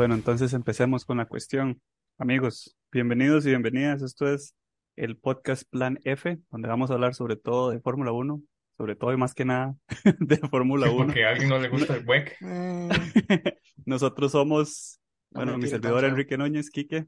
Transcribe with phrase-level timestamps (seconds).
[0.00, 1.82] Bueno, entonces empecemos con la cuestión.
[2.16, 4.00] Amigos, bienvenidos y bienvenidas.
[4.00, 4.56] Esto es
[4.96, 8.40] el podcast Plan F, donde vamos a hablar sobre todo de Fórmula 1,
[8.78, 9.76] sobre todo y más que nada
[10.20, 11.04] de Fórmula Sí, 1.
[11.04, 12.34] porque a alguien no le gusta el WEC.
[13.84, 15.02] Nosotros somos,
[15.32, 16.06] no bueno, mi servidor.
[16.06, 17.04] Enrique Núñez, Quique,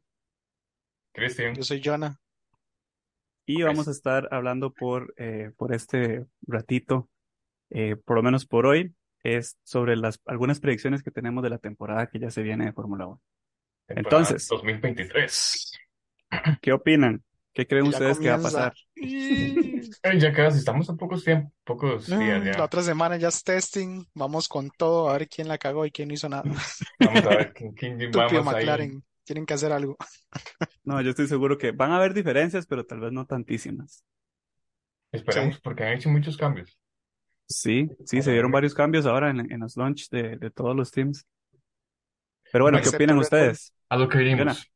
[1.14, 2.20] Cristian, Yo soy Jonah.
[3.46, 7.08] y vamos a estar hablando por, eh, por este ratito,
[7.70, 11.58] eh, por lo menos por hoy, es sobre las algunas predicciones que tenemos de la
[11.58, 13.20] temporada que ya se viene de Fórmula 1.
[13.86, 15.72] temporada Entonces, 2023.
[16.60, 17.22] ¿qué opinan?
[17.54, 18.74] ¿Qué creen ya ustedes que va a pasar?
[18.96, 22.64] Y- ya casi estamos a pocos tiempos, pocos días Mm, La ya.
[22.64, 24.04] otra semana ya es testing.
[24.14, 26.44] Vamos con todo a ver quién la cagó y quién no hizo nada.
[26.98, 28.44] Vamos a ver quién, quién vamos ahí.
[28.44, 29.04] McLaren.
[29.24, 29.96] Tienen que hacer algo.
[30.84, 34.04] No, yo estoy seguro que van a haber diferencias, pero tal vez no tantísimas.
[35.12, 35.60] Esperemos, Sí.
[35.62, 36.76] porque han hecho muchos cambios.
[37.56, 40.90] Sí, sí, se dieron varios cambios ahora en, en los launch de, de todos los
[40.90, 41.26] teams.
[42.50, 43.72] Pero bueno, ¿qué opinan ustedes?
[43.88, 44.72] A lo que Jonah, venimos.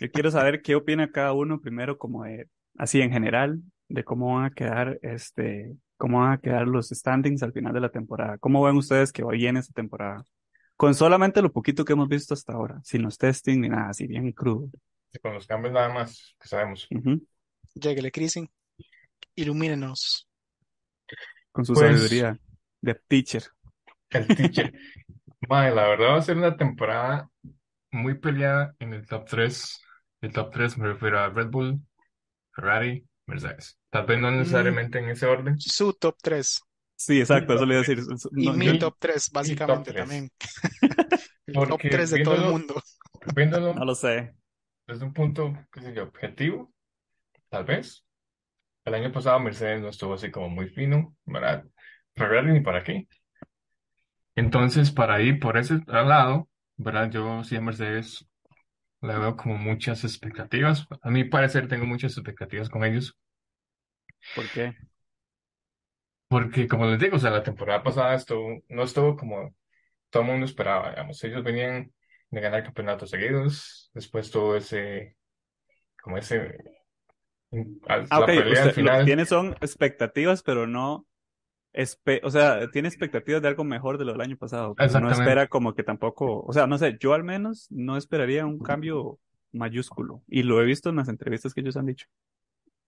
[0.00, 4.34] yo quiero saber qué opina cada uno primero, como de, así en general, de cómo
[4.34, 8.38] van a quedar, este, cómo van a quedar los standings al final de la temporada.
[8.38, 10.24] ¿Cómo ven ustedes que va bien esta temporada?
[10.76, 14.06] Con solamente lo poquito que hemos visto hasta ahora, sin los testing ni nada, así
[14.06, 14.68] bien crudo.
[15.22, 16.86] Con los cambios nada más que sabemos.
[16.90, 17.26] Ujú,
[17.74, 18.48] Lléguele, Crisin.
[19.34, 20.27] Ilumínenos.
[21.58, 22.38] Con su Pues sabiduría
[22.80, 23.42] de teacher.
[24.12, 24.72] el teacher.
[25.48, 27.30] Mae, la verdad va a ser una temporada
[27.92, 29.80] muy peleada en el top 3.
[30.22, 31.80] El top 3 me refiero a Red Bull,
[32.54, 33.78] Ferrari, Mercedes.
[33.90, 35.64] Tal vez no Mm, necesariamente en ese orden.
[35.64, 36.60] su top 3.
[36.96, 37.94] Sí, exacto, eso top le iba a 3.
[37.94, 38.04] decir.
[38.34, 39.94] Y No, mi yo, top 3, mi top básicamente 3.
[39.94, 40.30] también.
[41.46, 42.80] El top Porque 3 de todo el viéndolo, mundo.
[43.72, 44.34] no viéndolo lo sé.
[44.88, 46.72] desde un punto, qué sé yo, objetivo,
[47.50, 48.06] tal vez.
[48.88, 51.64] El año pasado Mercedes no estuvo así como muy fino, ¿verdad?
[52.16, 53.06] Ferrari ni para qué.
[54.34, 57.10] Entonces, para ir por ese lado, ¿verdad?
[57.10, 58.26] Yo sí a Mercedes
[59.02, 60.86] le veo como muchas expectativas.
[61.02, 63.16] A mi parecer tengo muchas expectativas con ellos,
[64.34, 64.74] ¿Por qué?
[66.28, 69.54] porque como les digo, o sea, la temporada pasada estuvo, no estuvo como
[70.10, 71.22] todo el mundo esperaba, digamos.
[71.24, 71.92] Ellos venían
[72.30, 75.16] de ganar campeonatos seguidos, después tuvo ese,
[76.02, 76.56] como ese,
[77.88, 81.06] Ah, la ok, pelea al usted lo que tiene son expectativas, pero no,
[81.74, 85.10] espe- o sea, tiene expectativas de algo mejor de lo del año pasado, pero no
[85.10, 89.20] espera como que tampoco, o sea, no sé, yo al menos no esperaría un cambio
[89.52, 92.06] mayúsculo, y lo he visto en las entrevistas que ellos han dicho.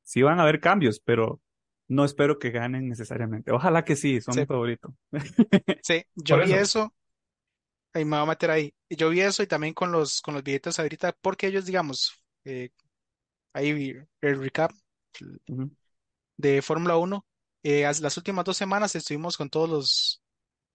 [0.02, 1.40] Sí van a haber cambios, pero
[1.88, 3.52] no espero que ganen necesariamente.
[3.52, 4.94] Ojalá que sí, son Sí, mi favorito.
[5.82, 6.94] sí, yo Por vi eso, eso.
[7.92, 8.74] Ahí me voy a meter ahí.
[8.88, 12.12] Yo vi eso y también con los, con los billetes ahorita, porque ellos, digamos,
[12.44, 12.70] eh,
[13.52, 14.72] ahí vi el recap
[16.36, 17.26] de Fórmula 1.
[17.62, 20.22] Eh, as- las últimas dos semanas estuvimos con todos los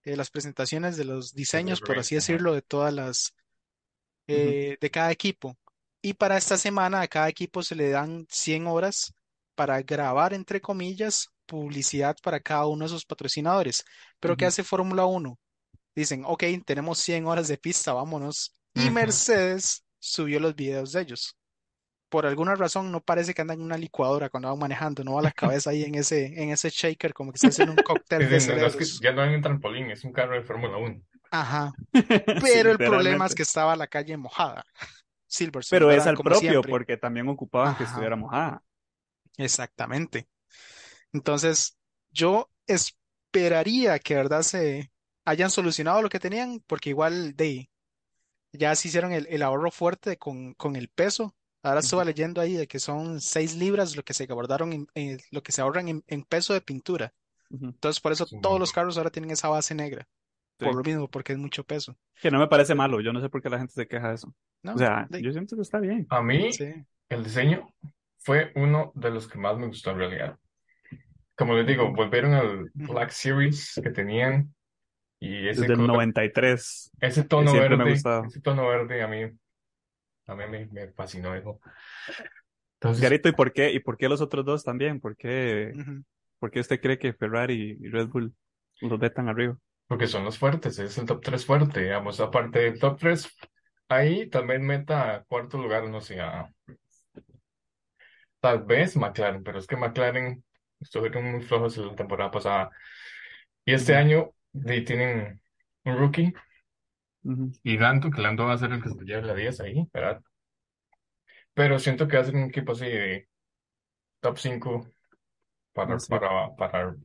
[0.04, 3.34] eh, las presentaciones de los diseños, por así decirlo, de todas las
[4.28, 5.56] eh, de cada equipo.
[6.02, 9.14] Y para esta semana a cada equipo se le dan 100 horas
[9.54, 13.84] para grabar, entre comillas, publicidad para cada uno de sus patrocinadores.
[14.20, 15.38] Pero ¿qué hace Fórmula 1?
[15.94, 18.52] Dicen, ok, tenemos 100 horas de pista, vámonos.
[18.74, 18.90] Y.
[18.90, 21.36] Mercedes subió los videos de ellos.
[22.08, 25.22] Por alguna razón no parece que andan en una licuadora cuando van manejando, no va
[25.22, 28.40] la cabeza ahí en ese, en ese shaker, como que se hacen un cóctel de
[28.40, 31.02] no, no, es que ya no hay un trampolín, es un carro de Fórmula 1.
[31.30, 31.76] Ajá.
[31.92, 31.94] Sí,
[32.52, 34.66] Pero el problema es que estaba la calle mojada.
[35.26, 36.64] Silverstone, Pero es al Como propio, siempre.
[36.64, 38.62] porque también ocupaban que estuviera mojada.
[39.36, 40.28] exactamente.
[41.12, 41.78] Entonces,
[42.12, 44.92] yo esperaría que, ¿verdad?, se
[45.26, 47.70] hayan solucionado lo que tenían, porque igual de
[48.52, 51.35] ya se hicieron el, el ahorro fuerte con, con el peso.
[51.66, 55.18] Ahora estuve leyendo ahí de que son 6 libras lo que se guardaron en, en-
[55.30, 57.12] lo que se ahorran en, en peso de pintura.
[57.50, 60.06] Entonces, por eso todos los carros ahora tienen esa base negra.
[60.58, 60.74] Por Sí.
[60.76, 61.96] lo mismo, porque es mucho peso.
[62.20, 64.14] Que no me parece malo, yo no sé por qué la gente se queja de
[64.14, 64.28] eso.
[64.28, 64.78] O ¿No?
[64.78, 66.06] sea, De- yo siento que está bien.
[66.10, 66.72] A mí, sí.
[67.08, 67.68] el diseño
[68.18, 70.38] fue uno de los que más me gustó en realidad.
[71.36, 72.70] Como les digo, volvieron al.
[72.74, 74.54] Black Series que tenían
[75.20, 78.24] y ese Desde el color, 93, ese tono siempre me ha verde, gustado.
[78.24, 79.30] ese tono verde a mí,
[80.26, 81.60] a mí me, me fascinó eso.
[82.80, 83.72] Entonces, Garito, ¿y por qué?
[83.72, 85.00] ¿Y por qué los otros dos también?
[85.00, 86.04] ¿Por qué, Ujú.
[86.38, 88.34] por qué usted cree que Ferrari y Red Bull
[88.80, 89.58] los ve tan arriba?
[89.86, 93.28] porque son los fuertes, es el top 3 fuerte, digamos, aparte del top 3,
[93.88, 96.50] ahí también meta cuarto lugar, no sé, a-
[98.40, 100.44] tal vez McLaren, pero es que McLaren
[100.80, 102.70] estuvieron muy flojos la temporada pasada.
[103.64, 104.32] Y este año
[104.86, 105.40] tienen
[105.84, 106.34] un rookie
[107.62, 110.22] y Lando, que Lando va a ser el que se lleve la 10 ahí, ¿verdad?
[111.54, 113.28] Pero siento que va a ser un equipo así de
[114.20, 114.92] top 5 No
[115.72, 116.08] para, sé.
[116.08, 116.96] para, para,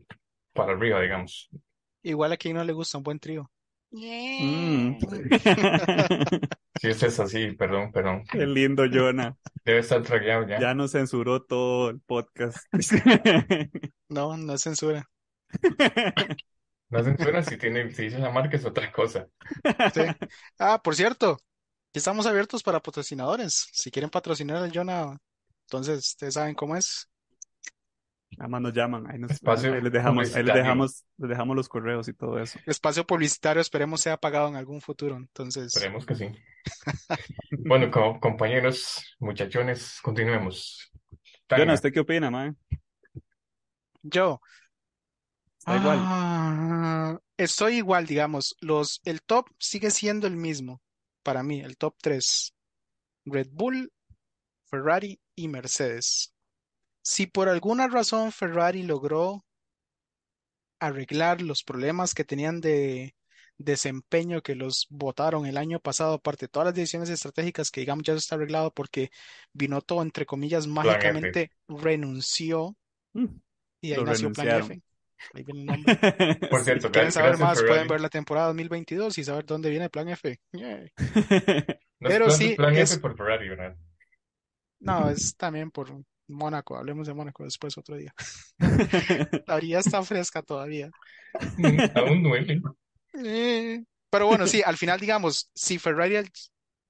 [0.53, 1.49] para arriba, digamos.
[2.03, 3.49] Igual a quien no le gusta un buen trío.
[3.91, 4.97] Mm.
[6.81, 8.23] Si este es así, perdón, perdón.
[8.31, 9.37] Qué lindo, Jonah.
[9.63, 10.59] Debe estar tragueado ya.
[10.59, 12.57] Ya nos censuró todo el podcast.
[14.09, 15.07] No, no es censura.
[16.91, 19.27] No censura si tiene, si dice la marca es otra cosa.
[19.93, 20.01] Sí.
[20.59, 21.37] Ah, por cierto,
[21.93, 23.67] estamos abiertos para patrocinadores.
[23.71, 25.17] Si quieren patrocinar al Jonah,
[25.65, 27.07] entonces ustedes saben cómo es.
[28.37, 29.09] Nada más nos llaman.
[29.09, 32.39] Ahí, nos- Espacio ahí les dejamos, ahí les dejamos, les dejamos los correos y todo
[32.39, 32.59] eso.
[32.65, 35.17] Espacio publicitario, esperemos sea pagado en algún futuro.
[35.17, 36.29] Entonces, Esperemos que sí.
[37.65, 40.91] Bueno, co- compañeros, muchachones, continuemos.
[41.49, 42.57] Jonah, ¿usted qué opina, man?
[44.03, 44.41] yo.
[45.61, 45.99] Está igual.
[46.01, 48.55] Ah, estoy igual, digamos.
[48.61, 50.81] Los, el top sigue siendo el mismo
[51.23, 52.53] para mí, el top 3.
[53.25, 53.91] Red Bull,
[54.65, 56.33] Ferrari y Mercedes.
[57.03, 59.45] Si por alguna razón Ferrari logró
[60.79, 63.15] arreglar los problemas que tenían de
[63.57, 68.03] desempeño que los votaron el año pasado, aparte de todas las decisiones estratégicas que digamos
[68.03, 69.11] ya está arreglado porque
[69.53, 72.75] Binotto, entre comillas, mágicamente renunció
[73.13, 73.25] Mm.
[73.81, 74.61] y ahí nació Plan.
[74.61, 74.81] F.
[75.33, 75.97] Ahí viene el nombre.
[76.49, 79.89] por cierto, Si quieren saber más, pueden ver la temporada 2022 y saber dónde viene
[79.89, 80.39] Plan F.
[82.03, 83.75] Es Pero plan, sí, plan es- F por Ferrari, ¿verdad?
[84.79, 85.89] No, es también por
[86.27, 86.75] Mónaco.
[86.75, 88.11] Hablemos de Mónaco después otro día.
[89.45, 90.89] La orilla está fresca todavía.
[91.95, 92.59] Aún duele.
[93.13, 96.31] Eh, Pero bueno, sí, al final, digamos, si Ferrari al-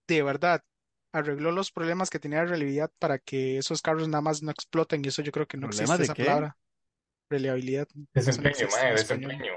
[0.08, 0.64] de verdad
[1.12, 5.04] arregló los problemas que tenía de reliabilidad para que esos carros nada más no exploten,
[5.04, 6.24] y eso yo creo que no ¿Problemas existe de esa qué?
[6.26, 6.58] palabra.
[7.32, 7.88] Reliabilidad.
[8.14, 9.54] Desempeño, mae, desempeño.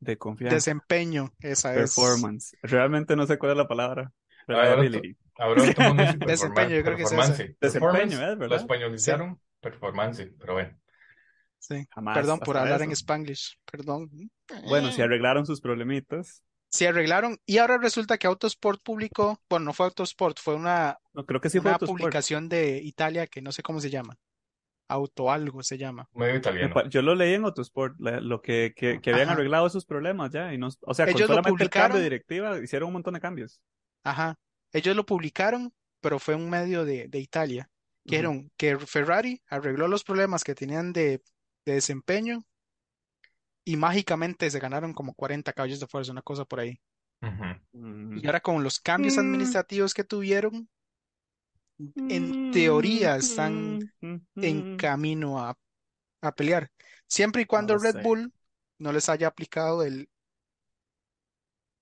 [0.00, 0.54] De confianza.
[0.54, 1.94] Desempeño, esa es.
[1.94, 2.56] Performance.
[2.62, 4.12] Realmente no sé cuál es la palabra.
[4.46, 5.16] Reliability.
[5.36, 7.40] Ahora todo el mundo dice Desempeño, yo creo que es performance.
[7.40, 7.56] ese.
[7.60, 8.48] Desempeño, Performance, ¿eh?
[8.48, 10.78] Lo españolizaron, performance, pero bueno.
[11.58, 11.86] Sí.
[11.94, 12.16] Jamás.
[12.16, 12.92] Perdón por hablar en.
[12.92, 13.58] Spanglish.
[13.70, 14.10] Perdón.
[14.68, 16.42] Bueno, si arreglaron sus problemitas.
[16.70, 21.24] Se arreglaron y ahora resulta que Autosport publicó, bueno, no fue Autosport, fue una, No,
[21.24, 21.98] creo que sí fue una Autosport.
[22.00, 24.18] publicación de Italia que no sé cómo se llama.
[24.88, 26.08] Auto algo se llama.
[26.14, 26.88] Medio Me italiano.
[26.88, 29.34] Yo lo leí en Autosport, lo que, que, que habían Ajá.
[29.34, 30.52] arreglado esos problemas ya.
[30.54, 33.14] Y no, o sea, con Ellos lo solamente el cambio de directiva hicieron un montón
[33.14, 33.60] de cambios.
[34.02, 34.36] Ajá.
[34.72, 37.70] Ellos lo publicaron, pero fue un medio de, de Italia.
[38.04, 41.22] Dijeron que Ferrari arregló los problemas que tenían de,
[41.66, 42.42] de desempeño
[43.64, 46.80] y mágicamente se ganaron como 40 caballos de fuerza, una cosa por ahí.
[47.20, 47.44] Ujú.
[47.72, 48.18] Mm.
[48.18, 49.20] Y ahora con los cambios Mm.
[49.20, 50.68] administrativos que tuvieron,
[52.08, 54.76] en teoría están Mm, en mm.
[54.76, 55.58] camino a,
[56.22, 56.70] a pelear.
[57.08, 58.00] Siempre y cuando Red sé.
[58.00, 58.32] Bull
[58.78, 60.10] no les haya aplicado el,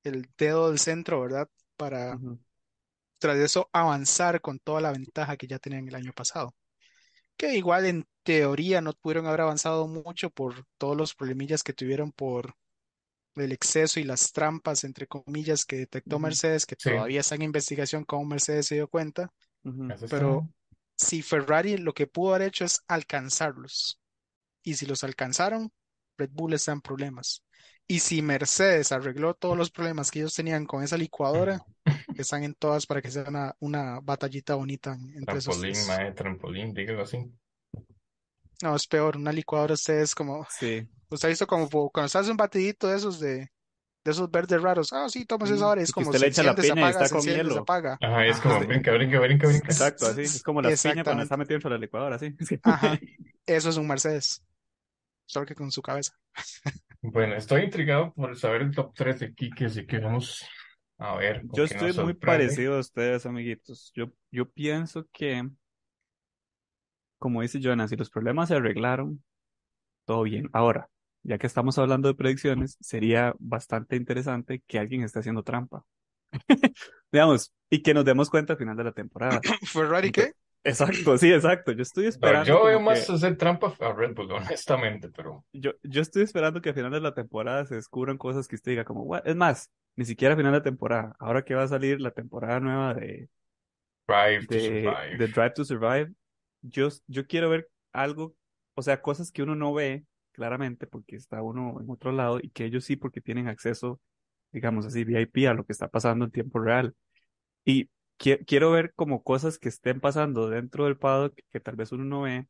[0.04, 1.48] el dedo del centro, ¿verdad?
[1.76, 2.18] Para
[3.18, 6.54] tras eso avanzar con toda la ventaja que ya tenían el año pasado.
[7.36, 12.12] Que igual en teoría no pudieron haber avanzado mucho por todos los problemillas que tuvieron
[12.12, 12.54] por
[13.36, 16.18] el exceso y las trampas, entre comillas, que detectó.
[16.18, 16.90] Mercedes, que Sí.
[16.90, 19.30] todavía está en investigación cómo Mercedes se dio cuenta.
[20.10, 20.48] Pero
[20.96, 24.00] si Ferrari lo que pudo haber hecho es alcanzarlos.
[24.62, 25.72] Y si los alcanzaron,
[26.18, 27.44] Red Bull está en problemas.
[27.88, 31.60] Y si Mercedes arregló todos los problemas que ellos tenían con esa licuadora,
[32.18, 35.86] están en todas para que sea una, una batallita bonita en- entre esos Trampolín, tres.
[35.86, 37.30] mae, trampolín, dígalo así.
[38.62, 40.88] No, es peor, una licuadora usted es como, Sí.
[41.10, 43.50] usted ha visto como cuando se hace un batidito de esos de,
[44.06, 44.92] de esos verdes raros.
[44.92, 45.80] Ah, sí, tómese esa hora.
[45.80, 47.18] y Es como usted se le echa la enciende, piña y apaga, está se con
[47.18, 47.60] enciende, se hielo.
[47.60, 47.98] apaga.
[48.00, 48.66] Ajá, es como Ajá.
[48.66, 49.66] brinca, brinca, brinca, brinca.
[49.72, 50.22] Exacto, así.
[50.22, 52.34] Es como la piña cuando está metido de la licuadora, así.
[52.40, 52.58] Sí.
[52.62, 52.98] Ajá,
[53.46, 54.42] eso es un Mercedes.
[55.26, 56.12] Solo que con su cabeza.
[57.02, 60.44] Bueno, estoy intrigado por saber el top 3 de Kike, así que vamos
[60.98, 63.92] a ver Yo estoy muy parecido a ustedes, amiguitos.
[63.94, 65.48] Yo, yo pienso que,
[67.18, 69.22] como dice Jonas, si los problemas se arreglaron,
[70.06, 70.50] todo bien.
[70.52, 70.90] Ahora,
[71.26, 75.84] ya que estamos hablando de predicciones, sería bastante interesante que alguien esté haciendo trampa.
[77.12, 79.40] Digamos, y que nos demos cuenta al final de la temporada.
[79.66, 80.32] ¿Ferrari qué?
[80.62, 81.72] Exacto, sí, exacto.
[81.72, 85.72] Yo estoy esperando yo veo más que- hacer trampa a Red Bull, honestamente, pero yo,
[85.82, 88.84] yo estoy esperando que al final de la temporada se descubran cosas que usted diga
[88.84, 89.22] como, "What?".
[89.26, 91.16] Es más, ni siquiera al final de la temporada.
[91.18, 93.28] Ahora que va a salir la temporada nueva de,
[94.06, 95.18] Drive to Survive.
[95.18, 96.12] de Drive to Survive,
[96.62, 98.34] yo, yo quiero ver algo,
[98.74, 100.04] o sea, cosas que uno no ve
[100.36, 104.00] claramente porque está uno en otro lado y que ellos sí porque tienen acceso,
[104.52, 106.94] digamos así, VIP a lo que está pasando en tiempo real.
[107.64, 111.92] Y qui- quiero ver como cosas que estén pasando dentro del paddock que tal vez
[111.92, 112.46] uno no ve,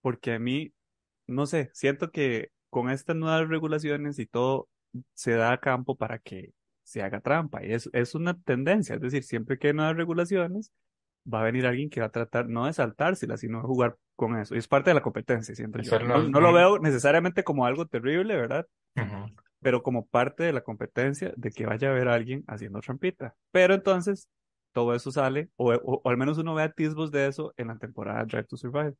[0.00, 0.72] porque a mí,
[1.26, 4.68] no sé, siento que con estas nuevas regulaciones y todo
[5.14, 6.52] se da campo para que
[6.84, 7.64] se haga trampa.
[7.66, 10.72] Y es, es una tendencia, es decir, siempre que hay nuevas regulaciones,
[11.32, 14.36] va a venir alguien que va a tratar no de saltárselas, sino de jugar con
[14.38, 14.54] eso.
[14.54, 16.00] Y es parte de la competencia, siento yo.
[16.02, 18.66] No, no lo veo necesariamente como algo terrible, ¿verdad?
[19.60, 23.34] Pero como parte de la competencia de que vaya a haber alguien haciendo trampita.
[23.50, 24.28] Pero entonces
[24.72, 27.78] todo eso sale, o, o- o al menos uno ve atisbos de eso en la
[27.78, 28.94] temporada Drive to Survive.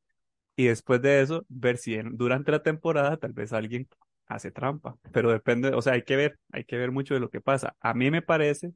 [0.56, 3.88] Y después de eso, ver si en- durante la temporada tal vez alguien
[4.26, 4.96] hace trampa.
[5.12, 7.76] Pero depende, o sea, hay que ver, hay que ver mucho de lo que pasa.
[7.80, 8.72] A mí me parece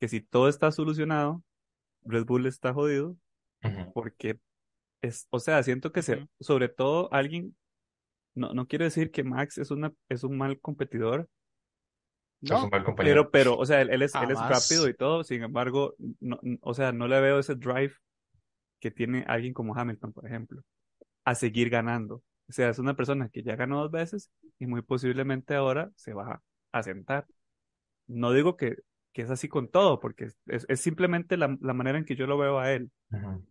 [0.00, 1.42] que si todo está solucionado,
[2.04, 3.16] Red Bull está jodido
[3.92, 4.38] porque
[5.02, 7.56] es, o sea, siento que se, sobre todo alguien,
[8.34, 11.28] no, no quiero decir que Max es una, es un mal competidor,
[12.42, 13.24] Es No, un mal compañero.
[13.24, 16.38] pero, pero, o sea, él, él es, él es rápido y todo, sin embargo, no,
[16.60, 17.94] o sea, no le veo ese drive
[18.80, 20.62] que tiene alguien como Hamilton, por ejemplo,
[21.24, 22.16] a seguir ganando.
[22.48, 26.14] O sea, es una persona que ya ganó dos veces y muy posiblemente ahora se
[26.14, 26.42] va
[26.72, 27.26] a sentar.
[28.06, 28.76] No digo que,
[29.14, 32.38] que es así con todo, porque es, simplemente la, la manera en que yo lo
[32.38, 32.92] veo a él.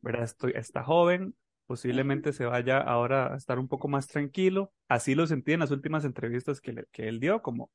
[0.01, 0.24] ¿verdad?
[0.25, 4.74] Estoy, está joven, posiblemente se vaya ahora a estar un poco más tranquilo.
[4.89, 7.72] Así lo sentí en las últimas entrevistas que, le- que él dio, como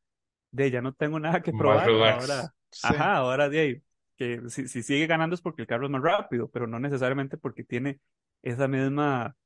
[0.51, 1.89] de ya no tengo nada que probar.
[1.89, 2.89] Ahora, sí.
[2.89, 3.83] ajá, ahora de ahí,
[4.17, 7.39] que si, si sigue ganando es porque el carro es más rápido, pero no necesariamente
[7.39, 8.01] porque tiene
[8.43, 9.37] esa misma,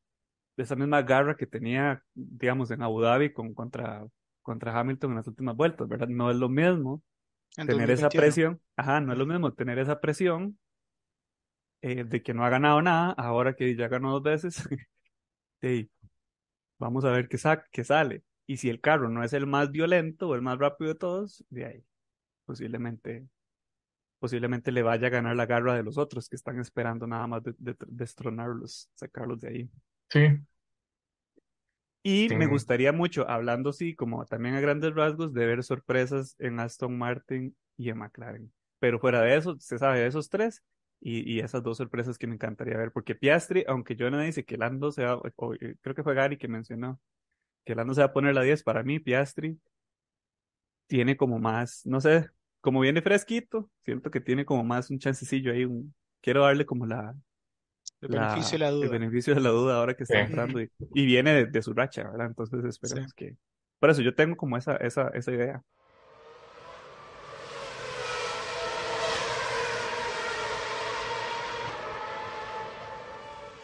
[0.57, 4.05] esa misma garra que tenía, digamos, en Abu Dhabi con, contra,
[4.43, 6.09] contra Hamilton en las últimas vueltas, ¿verdad?
[6.09, 7.03] No es lo mismo
[7.56, 8.14] En tener esa 2021.
[8.14, 10.59] presión, ajá, no es lo mismo tener esa presión
[11.82, 14.56] eh, de que no ha ganado nada, ahora que ya ganó dos veces,
[15.62, 15.90] de,
[16.78, 18.25] vamos a ver qué, sa- qué sale.
[18.47, 21.44] Y si el carro no es el más violento o el más rápido de todos,
[21.50, 21.85] de ahí
[22.47, 23.28] posiblemente,
[24.21, 27.42] posiblemente le vaya a ganar la garra de los otros que están esperando nada más
[27.44, 29.71] de, de- destronarlos, sacarlos de ahí.
[30.11, 30.21] Sí,
[32.02, 36.59] Y me gustaría mucho, hablando así como también a grandes rasgos, de ver sorpresas en
[36.59, 38.52] Aston Martin y en McLaren.
[38.80, 40.64] Pero fuera de eso, se sabe de esos tres
[41.00, 42.90] y, y esas dos sorpresas que me encantaría ver.
[42.90, 46.14] Porque Piastri, aunque yo no dice que Lando se va, o, eh, creo que fue
[46.14, 47.00] Gary que mencionó,
[47.64, 49.61] que Lando se va a poner la 10, para mí Piastri
[50.88, 52.28] tiene como más, no sé,
[52.61, 56.87] como viene fresquito, siento que tiene como más un chancecillo ahí, un, quiero darle como
[56.87, 57.14] la,
[58.02, 58.90] El la- beneficio de la el duda.
[58.90, 60.25] beneficio de la duda ahora que está Sí.
[60.26, 62.26] entrando y, y viene de, de su racha, ¿verdad?
[62.26, 63.37] Entonces esperemos que...
[63.78, 65.62] Por eso yo tengo como esa, esa, esa idea.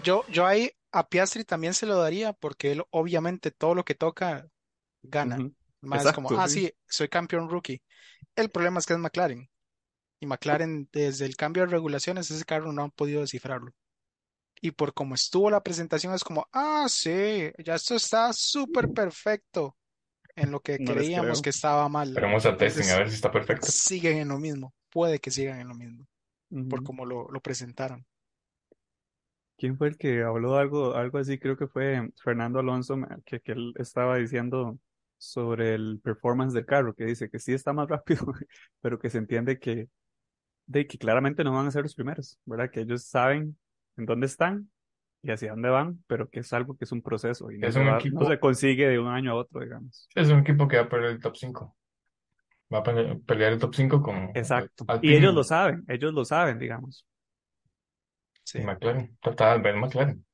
[0.05, 3.95] Yo, yo ahí a Piastri también se lo daría porque él obviamente todo lo que
[3.95, 4.49] toca
[5.03, 5.39] gana.
[5.81, 6.67] Más es como, Exacto, ah, sí.
[6.67, 7.83] sí, soy campeón rookie.
[8.37, 9.49] El problema es que es McLaren.
[10.21, 13.73] Y McLaren, desde el cambio de regulaciones, ese carro no han podido descifrarlo.
[14.61, 19.77] Y por cómo estuvo la presentación, es como, ah, sí, ya esto está súper perfecto
[20.37, 21.43] en lo que No les creíamos creo.
[21.43, 22.09] que estaba mal.
[22.09, 23.73] esperemos a testing a Entonces, ver si está perfecto.
[23.73, 24.75] siguen en lo mismo.
[24.91, 26.07] Puede que sigan en lo mismo,
[26.69, 28.07] por cómo lo, lo presentaron.
[29.57, 31.39] ¿Quién fue el que habló algo, algo así?
[31.39, 34.79] Creo que fue Fernando Alonso, que, que él estaba diciendo
[35.17, 38.33] sobre el performance del carro, que dice que sí está más rápido,
[38.81, 39.89] pero que se entiende que,
[40.67, 42.71] de que claramente no van a ser los primeros, ¿verdad?
[42.71, 43.59] Que ellos saben
[43.99, 44.71] en dónde están
[45.23, 47.75] y hacia dónde van, pero que es algo que es un proceso y no Es
[47.75, 50.09] se un va- no equipo- se consigue de un año a otro, digamos.
[50.15, 51.77] Es un equipo que va a perder el top 5.
[52.73, 54.85] Va a pele- pelear el top 5 con Exacto.
[55.03, 57.07] Y ellos lo saben, ellos lo saben, digamos.
[58.45, 58.61] Sí.
[58.61, 59.17] McLaren.
[59.21, 60.25] Total, ver McLaren.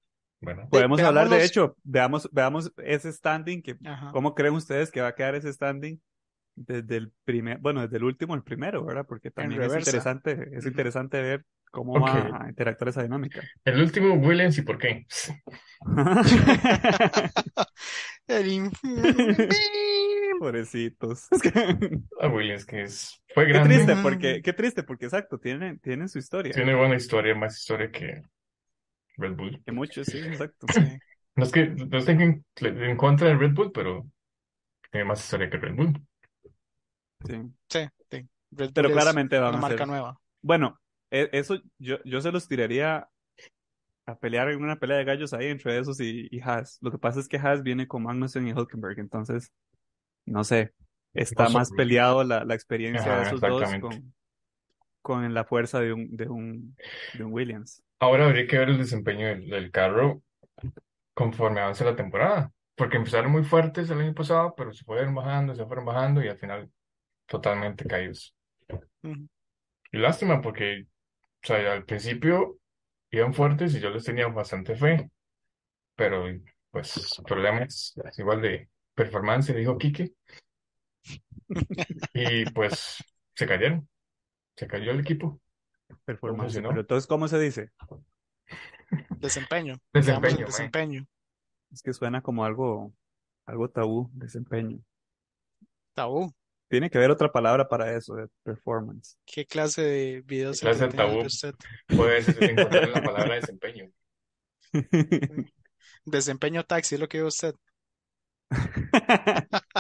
[0.40, 0.68] ¿verdad?
[0.68, 4.10] Podemos hablar, de hecho, veamos, veamos ese standing, que, Ajá.
[4.12, 5.98] ¿cómo creen ustedes que va a quedar ese standing
[6.54, 9.06] desde el primer, bueno, desde el último al primero, ¿verdad?
[9.08, 11.44] Porque también es interesante, es interesante ver
[11.74, 13.42] cómo va a interactuar esa dinámica.
[13.64, 15.06] El último, Williams, ¿y por qué?
[18.26, 19.48] El infierno.
[20.38, 21.28] Pobrecitos.
[22.20, 23.74] A Williams, que es, fue Qué grande.
[23.74, 24.02] triste, Ujú.
[24.02, 26.52] porque, qué triste, porque exacto, tienen, tienen su historia.
[26.52, 28.22] Tiene buena historia, más historia que
[29.16, 29.62] Red Bull.
[29.64, 30.66] Que muchos, sí, exacto.
[30.72, 30.80] Sí.
[31.36, 34.06] No es que no estoy en, en contra de Red Bull, pero
[34.90, 36.02] tiene más historia que Red Bull.
[37.26, 37.34] Sí.
[37.68, 38.28] Sí, sí.
[38.52, 39.86] Red Pero Bull es claramente una a marca ser.
[39.86, 40.20] nueva.
[40.42, 40.80] Bueno,
[41.32, 43.08] eso yo, yo se los tiraría
[44.06, 46.78] a pelear en una pelea de gallos ahí entre esos y, y Haas.
[46.80, 49.52] Lo que pasa es que Haas viene con Magnussen y Hülkenberg, entonces,
[50.26, 50.72] no sé,
[51.14, 54.14] está más peleado la, la experiencia de esos dos con,
[55.02, 56.76] con la fuerza de un, de un,
[57.14, 57.82] de un Williams.
[58.00, 60.22] Ahora habría que ver el desempeño del, del carro
[61.14, 62.50] conforme avance la temporada.
[62.76, 66.26] Porque empezaron muy fuertes el año pasado, pero se fueron bajando, se fueron bajando y
[66.26, 66.68] al final
[67.24, 68.34] totalmente caídos.
[69.92, 70.88] Y lástima porque,
[71.44, 72.58] o sea, al principio
[73.10, 75.10] iban fuertes y yo les tenía bastante fe,
[75.94, 76.24] pero
[76.70, 80.14] pues problemas igual de performance, dijo Quique,
[82.14, 83.86] y pues se cayeron,
[84.56, 85.38] se cayó el equipo.
[86.06, 86.54] Performance.
[86.54, 87.70] Pero entonces, ¿cómo se dice?
[89.18, 89.76] Desempeño.
[89.92, 91.06] Desempeño, desempeño.
[91.70, 92.94] Es que suena como algo,
[93.44, 94.80] algo tabú, desempeño.
[95.92, 96.34] Tabú.
[96.68, 99.16] Tiene que haber otra palabra para eso, de performance.
[99.26, 101.22] ¿Qué clase de videos ¿Qué clase de tabú?
[101.88, 103.90] Puedes encontrar la palabra desempeño.
[106.06, 107.54] Desempeño taxi es lo que ve usted.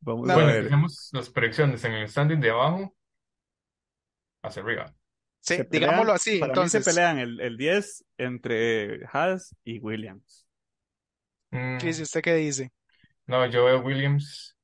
[0.00, 0.56] Vamos No, a Bueno, ver.
[0.58, 2.94] empecemos las predicciones en el standing de abajo
[4.42, 4.94] hacia arriba.
[5.40, 6.38] Sí, digámoslo así.
[6.40, 10.46] Para mí se Entonces, pelean el, el 10 entre Haas y Williams.
[11.52, 12.72] Mm, Chris, ¿usted qué dice?
[13.26, 14.56] No, yo veo Williams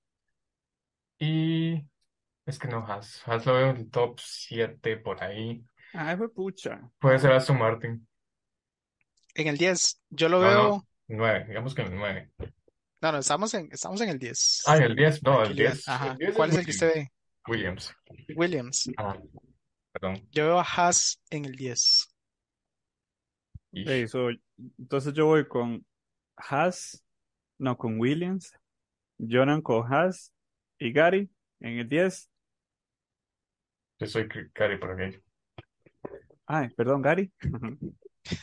[1.19, 1.85] y
[2.47, 3.23] es que no, Haas.
[3.26, 5.64] Haas lo veo en el top 7 por ahí.
[5.92, 6.81] Ay, fue pucha.
[6.99, 8.07] Puede ser Aston Martin.
[9.35, 10.62] En el 10, yo lo No, veo.
[10.62, 12.31] no, 9, digamos que en el 9.
[13.00, 14.62] No, no, estamos en, estamos en el 10.
[14.66, 15.73] Ah, en el 10, no, el Tranquilidad.
[15.73, 15.88] 10.
[15.88, 16.12] Ajá.
[16.12, 17.12] El 10 ¿Cuál es el que usted ve?
[17.49, 17.95] Williams.
[18.37, 18.90] Williams.
[18.97, 19.19] Ah,
[19.92, 20.28] perdón.
[20.31, 22.09] Yo veo a Haas en el 10.
[23.73, 23.88] Ish.
[24.04, 24.28] Ok, so,
[24.78, 25.85] entonces yo voy con
[26.37, 27.02] Haas,
[27.62, 28.52] no, con Williams,
[29.19, 30.33] Jonan con Haas
[30.78, 32.28] y Gary en el 10.
[34.00, 35.21] Yo soy Cari por aquello.
[36.47, 37.33] Ay, perdón, Gary.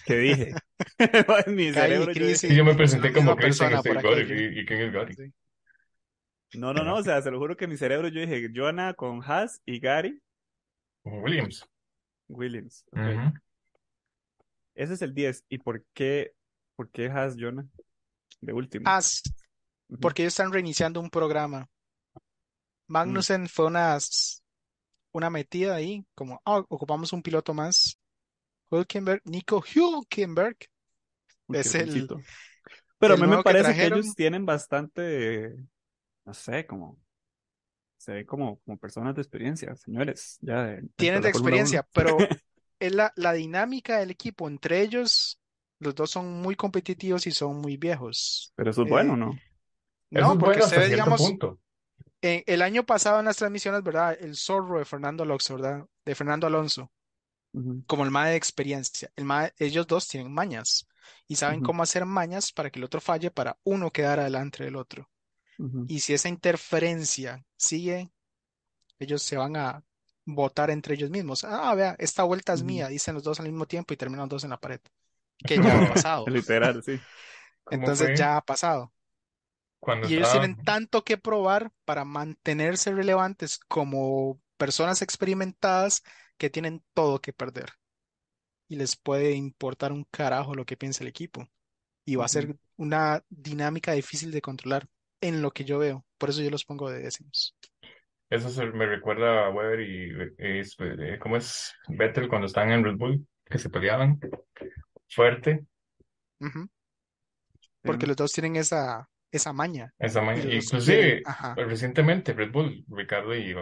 [0.05, 0.53] ¿Qué dije?
[1.45, 4.55] En mi Gary cerebro yo Chris dije- yo me presenté como por Gary.
[4.55, 5.13] ¿Y, y quién es Gary?
[5.13, 5.33] Sí.
[6.57, 8.93] No, no, no, o sea, se lo juro que en mi cerebro yo dije Joana
[8.93, 10.21] con Haas y Gary
[11.03, 11.65] Williams.
[12.29, 12.85] Williams.
[14.75, 15.43] Ese es el 10.
[15.49, 16.33] ¿Y por qué,
[16.77, 17.65] por qué Haas, Jonah?
[18.41, 18.89] De último.
[19.89, 19.99] Ujú.
[19.99, 21.67] porque ellos están reiniciando un programa.
[22.87, 24.43] Magnussen fue unas,
[25.11, 27.97] una metida ahí, como, ah, ocupamos un piloto más.
[28.71, 30.57] Hülkenberg, Nico Hülkenberg,
[31.47, 32.07] Uy, es el-.
[32.99, 35.55] Pero a mí me que parece que ellos tienen bastante,
[36.25, 36.99] no sé, como,
[37.97, 41.89] se ve como, como personas de experiencia, señores, ya de, dentro tienen de experiencia, 1.
[41.93, 42.17] pero
[42.79, 45.38] es la, la dinámica del equipo entre ellos,
[45.79, 48.53] los dos son muy competitivos y son muy viejos.
[48.55, 49.41] Pero eso es Eh, bueno, ¿no?
[50.13, 51.59] Eso No, es porque hasta ve, cierto digamos, punto.
[52.21, 54.17] eh, el año pasado en las transmisiones, ¿verdad?
[54.19, 55.87] El zorro de Fernando Alonso, ¿verdad?
[56.05, 56.91] De Fernando Alonso,
[57.87, 59.11] como el MAE de experiencia.
[59.17, 60.87] El MAE, ellos dos tienen mañas
[61.27, 64.75] y saben cómo hacer mañas para que el otro falle, para uno quedar adelante del
[64.77, 65.09] otro.
[65.87, 68.11] Y si esa interferencia sigue,
[68.99, 69.83] ellos se van a
[70.25, 71.43] votar entre ellos mismos.
[71.45, 74.29] Ah, vea, esta vuelta es mía, dicen los dos al mismo tiempo y terminan los
[74.29, 74.81] dos en la pared.
[75.45, 76.25] Que ya ha pasado.
[76.27, 76.99] Literal, sí.
[77.63, 78.93] ¿Cómo Entonces fue ya ha pasado.
[79.79, 86.03] cuando Y ellos estaba- tienen tanto que probar para mantenerse relevantes como personas experimentadas
[86.37, 87.69] que tienen todo que perder.
[88.67, 91.47] Y les puede importar un carajo lo que piense el equipo.
[92.05, 94.87] Y va a ser una dinámica difícil de controlar
[95.21, 96.05] en lo que yo veo.
[96.17, 97.55] Por eso yo los pongo de décimos.
[98.29, 101.73] Eso se- me recuerda a Weber y es, eh, ¿cómo es?
[101.87, 104.19] Vettel cuando estaban en Red Bull, que se peleaban
[105.09, 105.65] fuerte.
[106.39, 106.69] Ujú.
[107.81, 109.93] Porque los dos tienen esa, esa maña.
[109.99, 110.45] Esa Y mañana.
[110.45, 111.55] los dos Inclusive, ajá.
[111.55, 113.53] recientemente Red Bull, Ricardo y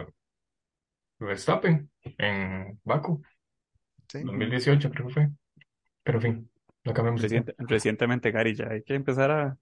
[1.20, 3.22] Verstappen en Baku,
[4.08, 4.22] ¿sí?
[4.22, 5.28] 2018 creo que fue.
[6.02, 6.50] Pero en fin,
[6.84, 7.40] no cambiamos de tema.
[7.46, 9.58] Reciente- recientemente, Gary, ya hay que empezar a,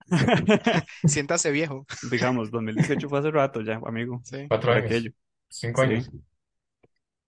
[1.06, 1.86] Siéntase viejo.
[2.10, 4.46] digamos, 2018 fue hace rato ya, amigo, ¿sí?
[4.48, 5.12] Cuatro años, aquello.
[5.48, 5.88] cinco Sí.
[5.88, 6.10] años.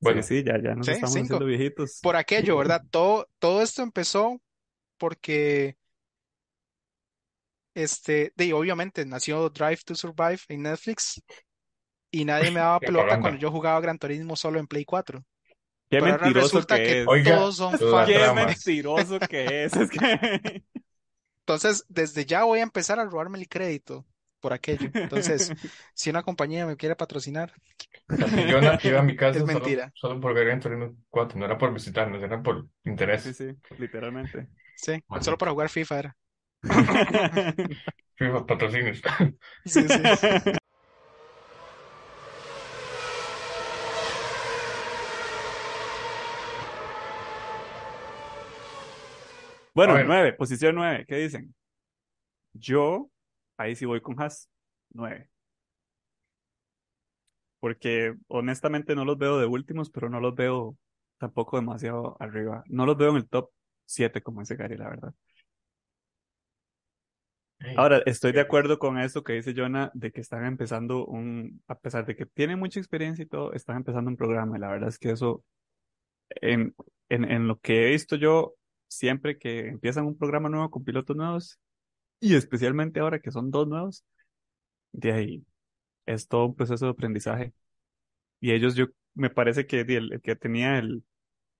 [0.04, 1.24] Bueno, Sí, sí, ya, ya nos Sí, estamos cinco.
[1.24, 2.00] haciendo viejitos.
[2.00, 2.82] Por aquello, ¿verdad?
[2.90, 4.40] Todo, todo esto empezó
[4.98, 5.76] porque,
[7.74, 11.22] este, de, obviamente nació Drive to Survive en Netflix
[12.10, 15.24] y nadie me daba Qué pelota cuando yo jugaba Gran Turismo solo en Play 4.
[15.90, 17.08] Qué Pero ahora mentiroso resulta que que es.
[17.08, 18.08] Oiga, todos son fans.
[18.08, 18.46] Qué trama.
[18.46, 19.76] mentiroso que es.
[19.76, 20.64] Es que...
[21.40, 24.06] Entonces, desde ya voy a empezar a robarme el crédito
[24.44, 24.92] por aquello.
[25.02, 25.54] Entonces,
[25.94, 27.54] si una compañía me quiere patrocinar,
[28.48, 29.92] yo na- iba a mi casa Es solo, mentira.
[29.94, 33.22] solo por ver Gran Turismo 4, no era por visitarnos, era por interés.
[33.22, 34.48] Sí, sí, literalmente.
[34.74, 35.24] sí, Bueno.
[35.24, 36.16] solo para jugar FIFA era.
[38.18, 39.00] FIFA patrocinios.
[39.64, 40.00] Sí, sí.
[49.74, 51.54] Bueno, nueve, posición nueve, ¿qué dicen?
[52.54, 53.10] Yo,
[53.56, 54.50] ahí sí voy con Haas,
[54.90, 55.30] nueve.
[57.60, 60.76] Porque honestamente no los veo de últimos, pero no los veo
[61.18, 62.62] tampoco demasiado arriba.
[62.68, 63.50] No los veo en el top
[63.86, 65.14] siete, como dice Gary, la verdad.
[67.76, 71.78] Ahora, estoy de acuerdo con eso que dice Jonah, de que están empezando un, a
[71.78, 74.58] pesar de que tienen mucha experiencia y todo, están empezando un programa.
[74.58, 75.42] Y la verdad es que eso,
[76.28, 76.74] en,
[77.08, 78.54] en, en lo que he visto yo,
[78.88, 81.58] siempre que empiezan un programa nuevo con pilotos nuevos,
[82.30, 84.04] y especialmente ahora que son dos nuevos,
[84.92, 85.46] de ahí
[86.06, 87.54] es todo un proceso de aprendizaje.
[88.40, 91.04] Y ellos, yo, me parece que el, el que tenía el,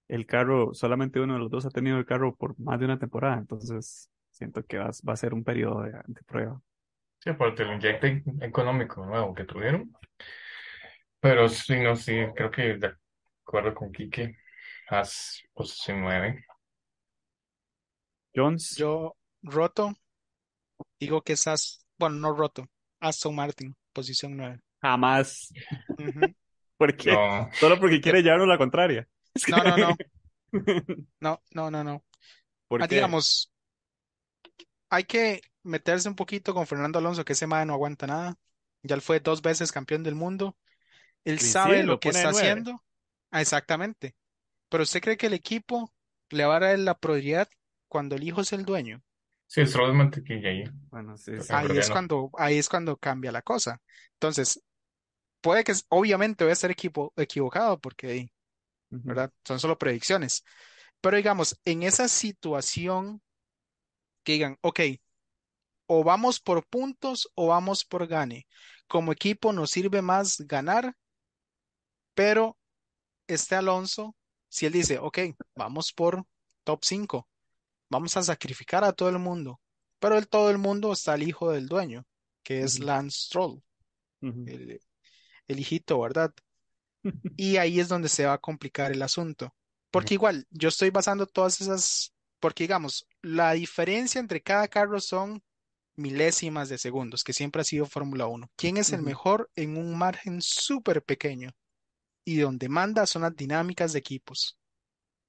[0.08, 2.98] el carro, solamente uno de los dos ha tenido el carro por más de una
[2.98, 6.62] temporada, entonces siento que va, va a ser un periodo de, de prueba.
[7.18, 9.90] Sí, aparte el inyecte económico nuevo que tuvieron.
[11.20, 12.94] Pero sí, no, sí, creo que de
[13.44, 14.36] acuerdo con Quique,
[14.88, 16.44] Haas posición 9.
[18.34, 19.94] Jones, Yo roto,
[21.00, 22.66] digo que es As- bueno, no roto,
[23.00, 24.60] Aston Martin, posición 9.
[24.80, 25.52] jamás.
[25.98, 26.34] Ujú.
[26.76, 27.18] ¿Por qué?
[27.18, 29.08] No, Solo porque quiere llevarnos la contraria.
[29.34, 30.00] Es No, no, no,
[31.20, 32.04] no, no, no, no.
[32.68, 32.88] ¿Por Ah, qué?
[32.88, 33.52] digamos,
[34.90, 38.36] hay que meterse un poquito con Fernando Alonso, que ese man no aguanta nada.
[38.82, 40.56] Ya él fue dos veces campeón del mundo.
[41.24, 42.82] Él sabe sí, lo lo que está haciendo.
[43.30, 44.16] Ah, exactamente.
[44.70, 45.92] Pero ¿usted cree que el equipo
[46.30, 47.48] le va a dar la prioridad
[47.88, 49.02] cuando el hijo es el dueño?
[49.46, 50.64] Sí, el mantequilla ahí.
[50.90, 51.52] Bueno, sí, En sí.
[51.52, 53.80] Ahí es cuando, ahí es cuando cambia la cosa.
[54.14, 54.62] Entonces,
[55.40, 58.28] puede que, obviamente voy a estar equipo, equivocado porque,
[58.90, 59.30] ¿verdad?
[59.44, 60.44] Son solo predicciones.
[61.00, 63.20] Pero digamos, en esa situación
[64.22, 64.80] que digan, ok,
[65.86, 68.46] o vamos por puntos o vamos por gane.
[68.88, 70.96] Como equipo nos sirve más ganar,
[72.14, 72.56] pero
[73.26, 74.14] este Alonso,
[74.48, 75.18] si él dice, ok,
[75.54, 76.24] vamos por
[76.64, 77.28] top 5,
[77.94, 79.60] vamos a sacrificar a todo el mundo,
[80.00, 82.04] pero el todo el mundo está el hijo del dueño,
[82.42, 83.62] que es Lance Stroll,
[84.20, 84.44] ujú.
[84.46, 84.80] el,
[85.46, 86.32] el hijito, ¿verdad?
[87.36, 89.54] Y ahí es donde se va a complicar el asunto.
[89.90, 95.42] Porque igual, yo estoy basando todas esas, porque digamos, la diferencia entre cada carro son
[95.96, 98.50] milésimas de segundos, que siempre ha sido Fórmula 1.
[98.56, 101.50] ¿Quién es el mejor en un margen súper pequeño?
[102.24, 104.58] Y donde manda son las dinámicas de equipos.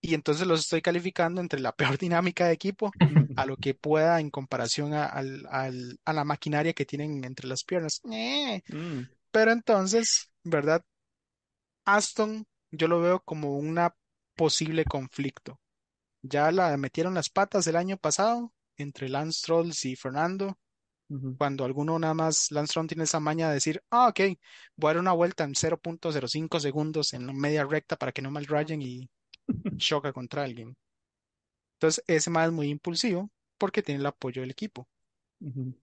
[0.01, 2.95] Y entonces los estoy calificando entre la peor dinámica de equipo
[3.35, 8.01] a lo que pueda en comparación a, a la maquinaria que tienen entre las piernas.
[8.11, 10.83] Eh, Mm, Pero entonces, ¿verdad?
[11.85, 13.95] Aston, yo lo veo como una
[14.35, 15.59] posible conflicto.
[16.23, 20.57] Ya la metieron las patas el año pasado entre Lance Stroll y Fernando,
[21.37, 24.21] cuando alguno nada más, Lance tiene esa maña de decir, ah, ok,
[24.77, 28.31] voy a dar una vuelta en 0.05 segundos en la media recta para que no
[28.31, 29.09] me rayen y
[29.77, 30.75] choca contra alguien.
[31.75, 34.87] Entonces, ese más es muy impulsivo porque tiene el apoyo del equipo.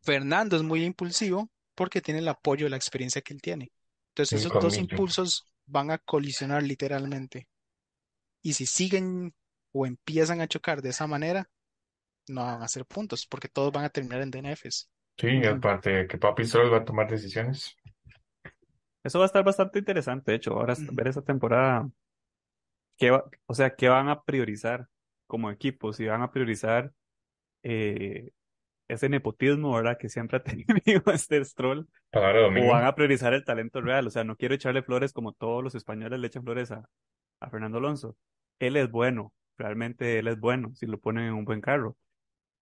[0.02, 3.70] Fernando es muy impulsivo porque tiene el apoyo de la experiencia que él tiene.
[4.10, 7.46] Entonces, esos dos impulsos van a colisionar literalmente.
[8.42, 9.32] Y si siguen
[9.72, 11.48] o empiezan a chocar de esa manera,
[12.28, 14.90] no van a hacer puntos porque todos van a terminar en DNFs.
[15.16, 17.76] Sí, aparte que Papi Stroll va a tomar decisiones.
[19.04, 21.88] Eso va a estar bastante interesante, de hecho, ahora ver esa temporada,
[23.02, 24.88] qué va- o sea, qué van a priorizar
[25.26, 26.92] como equipo, si van a priorizar
[27.62, 28.32] eh,
[28.88, 29.98] ese nepotismo, ¿verdad?
[29.98, 34.10] Que siempre ha tenido este Stroll, de o van a priorizar el talento real, o
[34.10, 36.84] sea, no quiero echarle flores como todos los españoles le echan flores a,
[37.40, 38.16] a Fernando Alonso.
[38.60, 41.96] Él es bueno, realmente él es bueno, si lo ponen en un buen carro,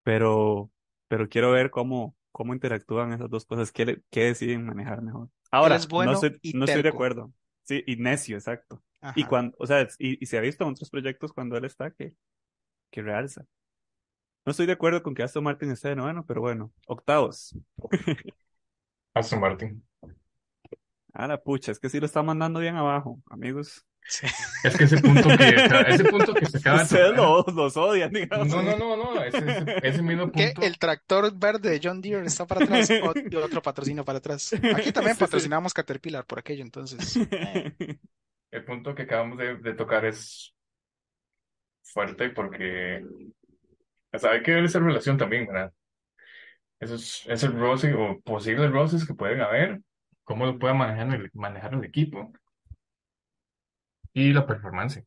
[0.04, 0.72] pero,
[1.08, 5.30] pero quiero ver cómo, cómo interactúan esas dos cosas, qué, le- qué deciden manejar mejor.
[5.52, 7.34] Ahora, no bueno estoy, y no estoy de acuerdo.
[7.64, 8.84] Sí, y necio, exacto.
[9.16, 11.92] Y cuando, o sea, y, y se ha visto en otros proyectos cuando él está
[11.92, 12.14] que,
[12.92, 13.46] que realza.
[14.46, 17.56] No estoy de acuerdo con que Aston Martin esté de noveno, pero bueno, octavos.
[19.14, 19.84] Aston Martin.
[21.14, 23.86] A la pucha, es que sí lo está mandando bien abajo, amigos.
[24.02, 24.26] Sí.
[24.64, 25.56] Es que ese punto que,
[25.88, 28.48] ese punto que se acaba de Ustedes los, los odian, digamos.
[28.48, 29.22] No, no, no, no.
[29.24, 30.62] Ese, ese, ese mismo Que punto.
[30.62, 32.90] el tractor verde de John Deere está para atrás
[33.44, 34.52] otro patrocinio para atrás.
[34.76, 35.26] Aquí también Sí, sí.
[35.26, 37.20] patrocinamos Caterpillar por aquello, entonces.
[38.52, 40.54] El punto que acabamos de, de tocar es
[41.84, 43.04] fuerte porque.
[44.14, 45.74] O sea, hay que ver esa relación también, ¿verdad?
[46.80, 49.82] Esos, esos roces o posibles roces que pueden haber,
[50.24, 52.32] cómo lo puede manejar el, manejar el equipo
[54.14, 55.04] y la performance,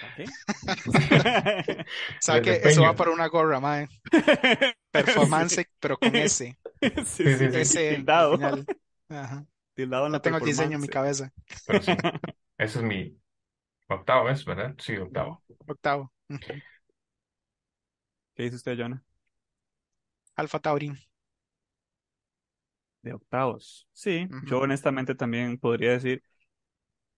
[0.00, 0.18] Ok.
[1.86, 3.88] O sea el que eso va para una gorra, mae.
[4.90, 6.56] Performance, pero con S.
[7.04, 8.36] Sí, Sí, sí, tildado.
[8.36, 8.66] final.
[9.08, 9.46] Ajá.
[9.76, 11.32] Tildado en No la tengo el diseño en mi cabeza.
[11.66, 11.92] Pero sí,
[12.58, 13.16] ese es mi
[13.88, 14.44] octavo, ¿ves?
[14.44, 14.74] ¿Verdad?
[14.78, 15.42] Sí, octavo.
[15.68, 16.12] Octavo.
[18.34, 19.02] ¿Qué dice usted, Jonah?
[20.36, 20.92] Alfa Tauri.
[23.02, 23.86] De octavos.
[23.92, 26.22] Sí, yo honestamente también podría decir,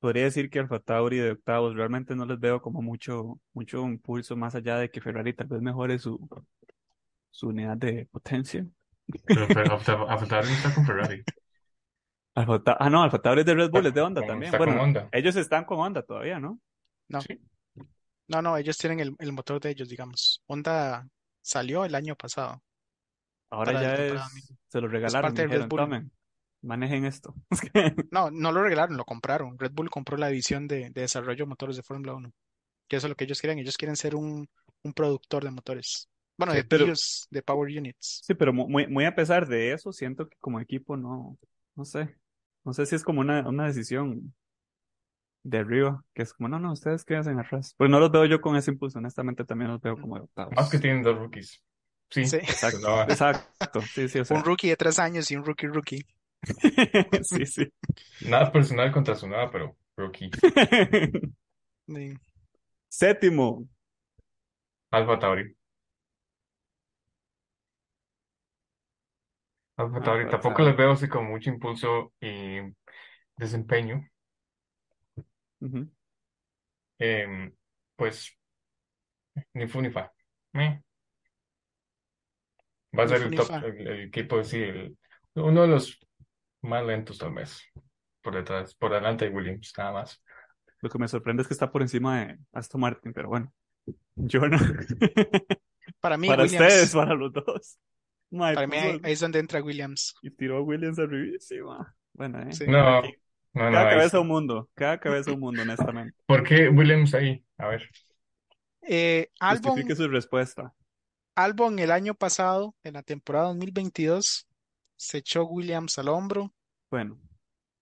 [0.01, 4.37] podría decir que Alfa Tauri de octavos realmente no les veo como mucho, mucho impulso
[4.37, 6.21] más allá de que Ferrari tal vez mejore su,
[7.31, 8.67] su unidad de potencia.
[9.27, 11.25] Pero Alfa Tauri está con Ferrari.
[12.41, 14.45] Alfa ah, no, Alfa Tauri es de Red Bull, es de Honda también.
[14.53, 15.09] está con Bueno, Honda.
[15.13, 16.61] ellos están con Honda todavía, ¿no?
[17.09, 17.41] No, Sí.
[18.29, 20.43] no, no, ellos tienen el, el motor de ellos, digamos.
[20.47, 21.07] Honda
[21.43, 22.63] salió el año pasado
[23.51, 24.21] Ahora ya es,
[24.69, 25.81] se lo Es regalaron, Red dijeron, Bull.
[25.81, 26.13] tomen,
[26.63, 27.35] manejen esto.
[28.11, 29.59] No, no lo regalaron, lo compraron.
[29.59, 32.31] Red Bull compró la división de, de desarrollo de motores de Fórmula 1.
[32.89, 33.59] Que eso es lo que ellos quieren.
[33.59, 34.47] Ellos quieren ser un,
[34.83, 36.09] un productor de motores.
[36.37, 36.93] Bueno, Sí, de pero-
[37.31, 38.21] de power units.
[38.27, 41.39] Sí, pero mu- muy, muy a pesar de eso, siento que como equipo no,
[41.75, 42.15] no sé.
[42.69, 44.35] No sé si es como una, una decisión
[45.43, 47.75] de arriba, que es como, no, no, ustedes quédense atrás.
[47.79, 50.53] Pues no los veo yo con ese impulso, honestamente también los veo como adoptados.
[50.55, 51.65] Más que tienen dos rookies.
[52.11, 52.37] Sí, Sí.
[52.37, 55.69] Exacto, no, exacto, sí, sí, o sea, Un rookie de tres años y un rookie
[55.69, 56.07] rookie.
[57.23, 57.73] sí, sí.
[58.27, 60.31] nada personal contra su nada, pero rookie.
[62.91, 63.67] Séptimo,
[64.91, 65.57] Alfa Tauri.
[69.79, 70.25] Alfa Tauri.
[70.25, 72.61] Alpha Tampoco les veo así con mucho impulso y
[73.37, 74.03] desempeño.
[76.99, 77.53] Em,
[77.97, 78.37] pues,
[79.55, 80.05] ni fu ni fa.
[80.55, 80.81] Eh.
[82.99, 83.59] Va a Ni ser fu el ni top, fa.
[83.69, 84.99] el, el equipo, sí, el-
[85.35, 85.99] uno de los
[86.63, 87.61] más lentos tal vez.
[88.23, 90.23] Por detrás, por delante de Williams, nada más.
[90.81, 93.53] Lo que me sorprende es que está por encima de Aston Martin, pero bueno,
[94.17, 94.59] yo no.
[96.01, 96.67] Para mí, Para Williams.
[96.67, 97.79] ustedes, para los dos.
[98.53, 100.15] Para mí ahí, ahí es donde entra Williams.
[100.21, 101.97] y tiró a Williams arribísima.
[102.13, 102.53] Bueno, eh.
[102.53, 102.65] Sí.
[102.67, 103.03] No,
[103.55, 103.71] no, no.
[103.71, 104.19] cada ahí cabeza sí.
[104.19, 106.17] un mundo, cada cabeza un mundo, honestamente.
[106.27, 107.45] ¿Por qué Williams ahí?
[107.57, 107.89] A ver.
[108.83, 110.75] Eh, Albon, Justifique su respuesta.
[111.37, 114.47] Albon el año pasado, en la temporada 2022,
[114.97, 116.53] se echó Williams al hombro
[116.91, 117.19] Bueno,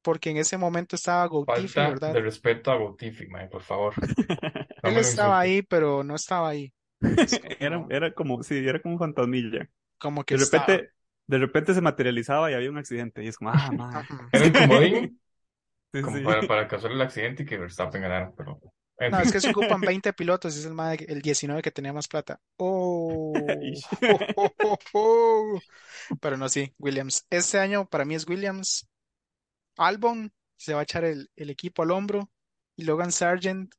[0.03, 2.13] porque en ese momento estaba Gautier, Falta ¿verdad?
[2.13, 3.95] de respeto a Botifi, mae, por favor.
[4.83, 5.51] No Él estaba insulte.
[5.51, 6.73] ahí, pero no estaba ahí.
[7.61, 9.69] Era, como, era como, sí, era como un fantasmilla.
[9.99, 10.69] Como que De estaba.
[10.69, 10.91] repente,
[11.27, 13.25] de repente se materializaba y había un accidente.
[13.25, 14.09] Y es como, ah, madre.
[14.33, 14.51] Era
[15.93, 16.23] Sí, como sí.
[16.23, 18.61] para, para causar el accidente y que Verstappen ganara, pero
[18.99, 19.23] en No, fin.
[19.23, 22.09] es que se ocupan 20 pilotos y es el, mae- el 19 que tenía más
[22.09, 22.41] plata.
[22.57, 23.73] Oh,
[24.07, 25.61] oh, oh, oh, oh.
[26.21, 27.27] Pero no, sí, Williams.
[27.31, 28.89] Este año para mí es Williams.
[29.79, 32.31] Albon se va a echar el, el equipo al hombro
[32.77, 33.75] y Logan Sargent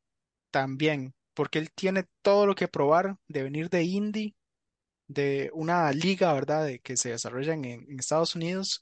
[0.51, 4.36] también, porque él tiene todo lo que probar de venir de Indy,
[5.07, 8.81] de una liga, ¿verdad?, de que se desarrolla en, en Estados Unidos,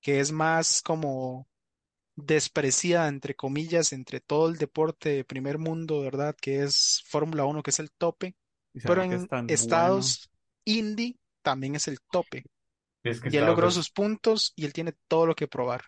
[0.00, 1.48] que es más como
[2.16, 7.62] despreciada, entre comillas, entre todo el deporte de primer mundo, ¿verdad?, que es Fórmula 1,
[7.62, 8.34] que es el tope,
[8.74, 10.30] Y pero que en es tan estados
[10.64, 12.44] Indy también es el tope.
[13.04, 15.34] Y es que Y él Estados logró es- sus puntos y él tiene todo lo
[15.34, 15.82] que probar.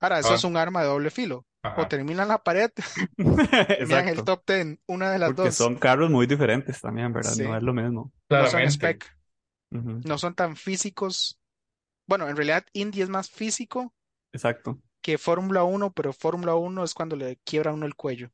[0.00, 0.34] Ahora, eso Ah.
[0.36, 1.46] es un arma de doble filo.
[1.62, 1.88] O Ajá.
[1.88, 2.70] termina en la pared,
[3.16, 4.24] terminan el Exacto.
[4.24, 5.54] top 10, una de las Porque dos.
[5.56, 7.32] son carros muy diferentes también, ¿verdad?
[7.32, 7.42] Sí.
[7.42, 8.12] No es lo mismo.
[8.34, 9.04] No son spec,
[10.04, 11.38] no son tan físicos.
[12.06, 13.94] Bueno, en realidad Indy es más físico
[14.32, 14.78] Exacto.
[15.00, 18.30] que Fórmula 1, pero Fórmula 1 es cuando le quiebra a uno el cuello,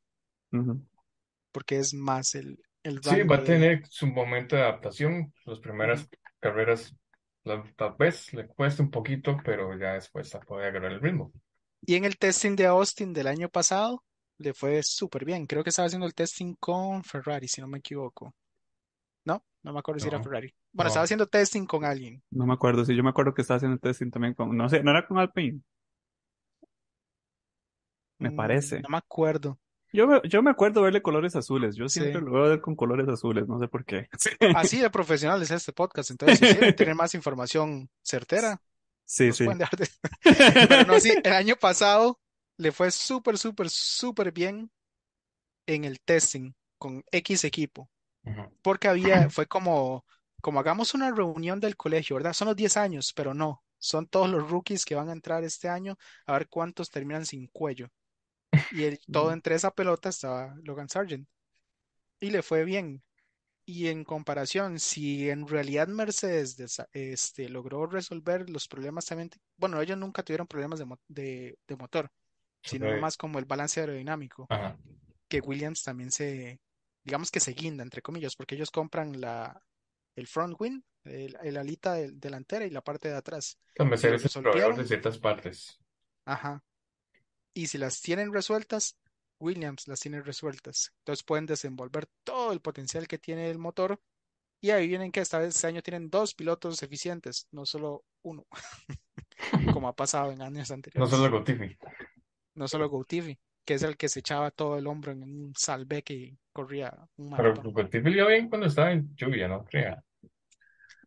[1.52, 5.33] porque es más el, el Sí, va a de- tener su momento de adaptación.
[5.44, 6.09] Las primeras
[6.40, 6.94] carreras
[7.44, 11.33] la- tal vez le cueste un poquito, pero ya después puede agarrar el ritmo.
[11.87, 14.02] Y en el testing de Austin del año pasado,
[14.38, 15.46] le fue súper bien.
[15.46, 18.35] Creo que estaba haciendo el testing con Ferrari, si no me equivoco.
[19.24, 20.54] No, no me acuerdo si era Ferrari.
[20.72, 20.88] Bueno, no.
[20.88, 22.22] estaba haciendo testing con alguien.
[22.30, 22.85] No me acuerdo.
[22.85, 25.18] Sí, yo me acuerdo que estaba haciendo testing también con, no sé, no era con
[25.18, 25.61] Alpine.
[28.18, 28.80] Me Mm, parece.
[28.80, 29.58] No me acuerdo.
[29.92, 31.76] Yo me, yo me acuerdo verle colores azules.
[31.76, 32.00] Yo Sí.
[32.00, 34.08] siempre lo veo él con colores azules, no sé por qué.
[34.56, 36.11] Así de profesional es este podcast.
[36.11, 38.61] Entonces, si quieren tener más información certera,
[39.04, 39.44] Sí, sí.
[39.44, 39.88] de-
[40.68, 42.18] Pero no, sí, el año pasado
[42.56, 44.70] le fue súper, súper, súper bien
[45.66, 47.90] en el testing con X equipo.
[48.24, 48.42] Ujú.
[48.62, 50.04] Porque había, fue como,
[50.40, 52.32] como hagamos una reunión del colegio, ¿verdad?
[52.32, 53.64] Son los 10 años, pero no.
[53.78, 57.48] Son todos los rookies que van a entrar este año a ver cuántos terminan sin
[57.48, 57.88] cuello.
[58.70, 61.28] Y el, todo entre esa pelota estaba Logan Sargent.
[62.20, 63.02] Y le fue bien.
[63.66, 69.80] Y en comparación, si en realidad Mercedes desa- este, logró resolver los problemas también, bueno,
[69.80, 72.11] ellos nunca tuvieron problemas de, mo- de, de motor,
[72.64, 73.00] sino Ok.
[73.00, 74.76] más como el balance aerodinámico, Ajá.
[75.28, 76.61] que Williams también se,
[77.04, 79.62] digamos que se guinda, entre comillas, porque ellos compran la,
[80.16, 83.58] el front wing, el, el alita del- delantera y la parte de atrás.
[83.74, 85.78] Es proveedor de ciertas partes.
[86.24, 86.62] Ajá.
[87.54, 88.96] Y si las tienen resueltas,
[89.38, 90.92] Williams las tiene resueltas.
[90.98, 94.00] Entonces pueden desenvolver todo el potencial que tiene el motor.
[94.60, 98.46] Y ahí vienen que esta vez este año tienen dos pilotos eficientes, no solo uno,
[99.74, 101.10] como ha pasado en años No anteriores.
[101.10, 101.76] solo Gotifi.
[102.54, 106.03] No solo Gautier, que es el que se echaba todo el hombro en un salve
[106.03, 108.03] que corría un Pero maratón.
[108.05, 109.64] Le iba bien cuando estaba en lluvia, ¿no?
[109.64, 110.03] Crea.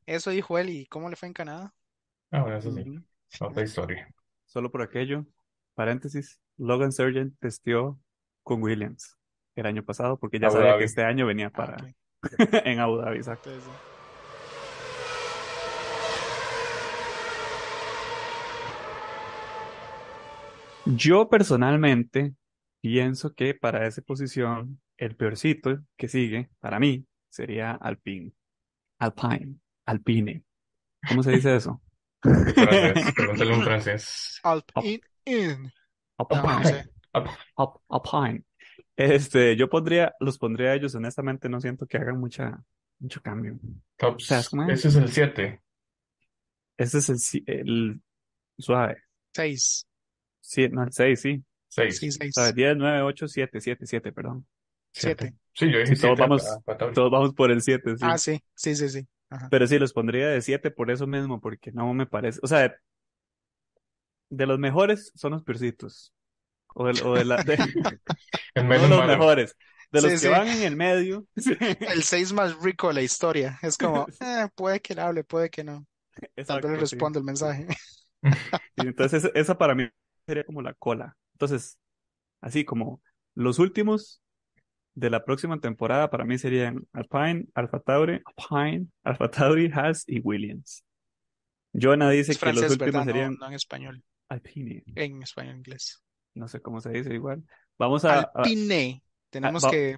[0.06, 1.74] Eso dijo él, ¿y cómo le fue en Canadá?
[2.32, 2.84] Ah, bueno, eso sí.
[3.40, 4.08] Otra historia.
[4.46, 5.26] Solo por aquello,
[5.74, 8.00] paréntesis, Logan Sargent testió
[8.44, 9.18] con Williams
[9.56, 10.80] el año pasado porque ya Abu sabía Dhabi.
[10.80, 11.78] que este año venía Ah, para
[12.66, 13.50] en Abu Dhabi, exacto.
[13.52, 13.74] Entonces,
[20.86, 22.36] Yo personalmente
[22.86, 28.32] pienso que para esa posición el peorcito que sigue para mí sería Alpine.
[29.00, 29.56] Alpine,
[29.88, 30.44] Alpine.
[31.08, 31.82] ¿Cómo se dice eso?
[32.22, 34.40] Francés, pregúntale un francés.
[34.44, 35.02] Alpine.
[35.26, 35.72] in.
[36.20, 38.44] No Alpine.
[38.96, 42.64] Este, yo pondría, los pondría a ellos, honestamente, no siento que hagan mucha,
[43.00, 43.60] mucho cambio.
[43.98, 44.28] Tops.
[44.28, 44.78] ¿Sabes cómo es?
[44.78, 45.62] Ese es el 7.
[46.78, 48.00] Ese es el, si- el
[48.60, 49.02] suave.
[49.34, 49.88] Seis.
[50.40, 51.44] Sí, no, el 6, sí.
[51.76, 52.00] 6.
[52.00, 52.34] Sí, seis.
[52.34, 54.46] Suave, 10, 9, 8, 7, 7, 7, perdón.
[54.92, 55.36] Siete.
[55.54, 56.44] Sí, yo dije Sí, todos 7 vamos,
[56.94, 58.06] todos vamos por el 7, sí.
[58.06, 59.08] Ah, sí, sí, sí, sí.
[59.30, 59.50] Ajá.
[59.50, 62.40] Pero sí, los pondría de 7 por eso mismo, porque no me parece.
[62.44, 62.76] O sea,
[64.30, 66.14] de los mejores son los piercitos.
[66.76, 67.58] O de, o de la, de-
[68.56, 69.06] El no menos los malo.
[69.06, 69.56] mejores.
[69.92, 70.30] De los Sí, que sí.
[70.30, 71.26] van en el medio.
[71.80, 73.60] El seis más rico de la historia.
[73.62, 75.86] Es como, eh, puede que le hable, puede que no.
[76.46, 76.82] Tal vez le sí.
[76.82, 77.68] responda el mensaje.
[78.76, 79.90] Y entonces, esa para mí
[80.26, 81.16] sería como la cola.
[81.36, 81.78] Entonces,
[82.42, 83.02] así como
[83.36, 84.22] los últimos
[84.94, 90.22] de la próxima temporada para mí serían Alpine, Alfa Tauri, Alpine, Alfa Tauri, Haas y
[90.22, 90.86] Williams.
[91.74, 93.00] Jonah dice Es que los últimos ¿verdad?
[93.00, 94.04] No, serían no en español.
[94.30, 94.84] Alpine.
[94.96, 96.02] En español inglés.
[96.34, 97.44] No sé cómo se dice igual.
[97.78, 99.04] Vamos a, a- Alpine.
[99.30, 99.98] Tenemos que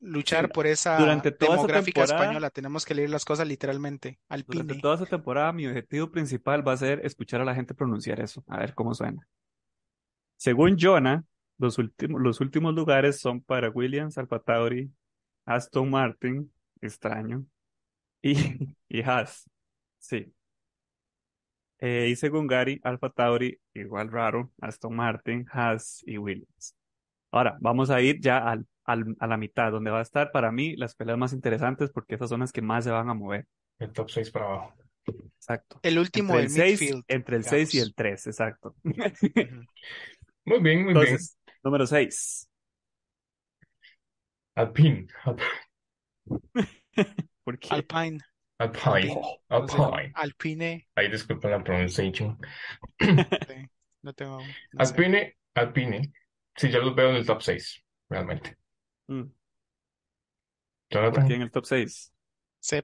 [0.00, 2.50] luchar por esa durante toda esa demográfica temporada- española.
[2.50, 4.18] Tenemos que leer las cosas literalmente.
[4.30, 4.80] durante Alpine.
[4.80, 8.42] toda esa temporada mi objetivo principal va a ser escuchar a la gente pronunciar eso,
[8.48, 9.28] a ver cómo suena.
[10.42, 11.22] Según Jonah,
[11.56, 14.90] los últimos, los últimos lugares son para Williams, Alfa Tauri,
[15.44, 17.46] Aston Martin, extraño,
[18.22, 18.34] y,
[18.88, 19.48] y Haas.
[20.00, 20.34] Sí.
[21.78, 26.74] Eh, y según Gary, Alfa Tauri, igual raro, Aston Martin, Haas y Williams.
[27.30, 30.50] Ahora, vamos a ir ya al, al- a la mitad, donde va a estar para
[30.50, 33.46] mí las peleas más interesantes, porque esas son las que más se van a mover.
[33.78, 34.74] El top 6 para abajo.
[35.36, 35.80] Exacto.
[35.82, 37.04] El último Entre el del 6, midfield.
[37.08, 38.76] entre el 6 y el 3, exacto.
[40.44, 42.48] Muy bien, muy Entonces, número 6.
[44.54, 44.66] bien.
[44.66, 45.06] Alpine.
[45.24, 45.40] Alp-
[47.44, 47.74] ¿Por qué?
[47.74, 48.18] Alpine.
[48.58, 49.20] Alpine.
[49.48, 50.12] Alpine.
[50.14, 50.88] Alpine.
[50.94, 52.38] Ahí disculpen la pronunciación.
[54.04, 54.38] No tengo.
[54.72, 54.94] no sé.
[54.94, 56.12] Alpine, Alpine.
[56.56, 58.56] Sí, yo los veo en el top 6, realmente.
[59.08, 59.22] Mm,
[60.90, 62.12] ¿Por qué en el top 6?
[62.58, 62.80] Sí,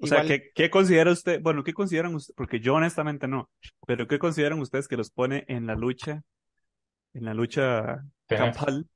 [0.00, 1.40] O sea, ¿qué, qué considera usted?
[1.42, 2.34] Bueno, ¿qué consideran ustedes?
[2.36, 3.50] Porque yo honestamente no,
[3.86, 6.22] pero ¿qué consideran ustedes que los pone en la lucha,
[7.14, 8.56] en la lucha Tenaz.
[8.56, 8.88] campal,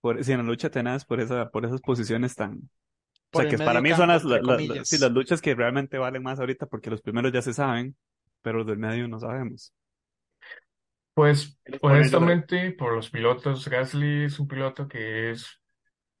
[0.00, 2.62] por, sí, en la lucha tenaz por esa, por esas posiciones tan, o
[3.30, 6.22] por sea, el que para mí son las, la- sí, las luchas que realmente valen
[6.22, 7.96] más ahorita porque los primeros ya se saben,
[8.42, 9.72] pero los del medio no sabemos.
[11.14, 15.60] Pues honestamente, por los pilotos, Gasly es un piloto que es,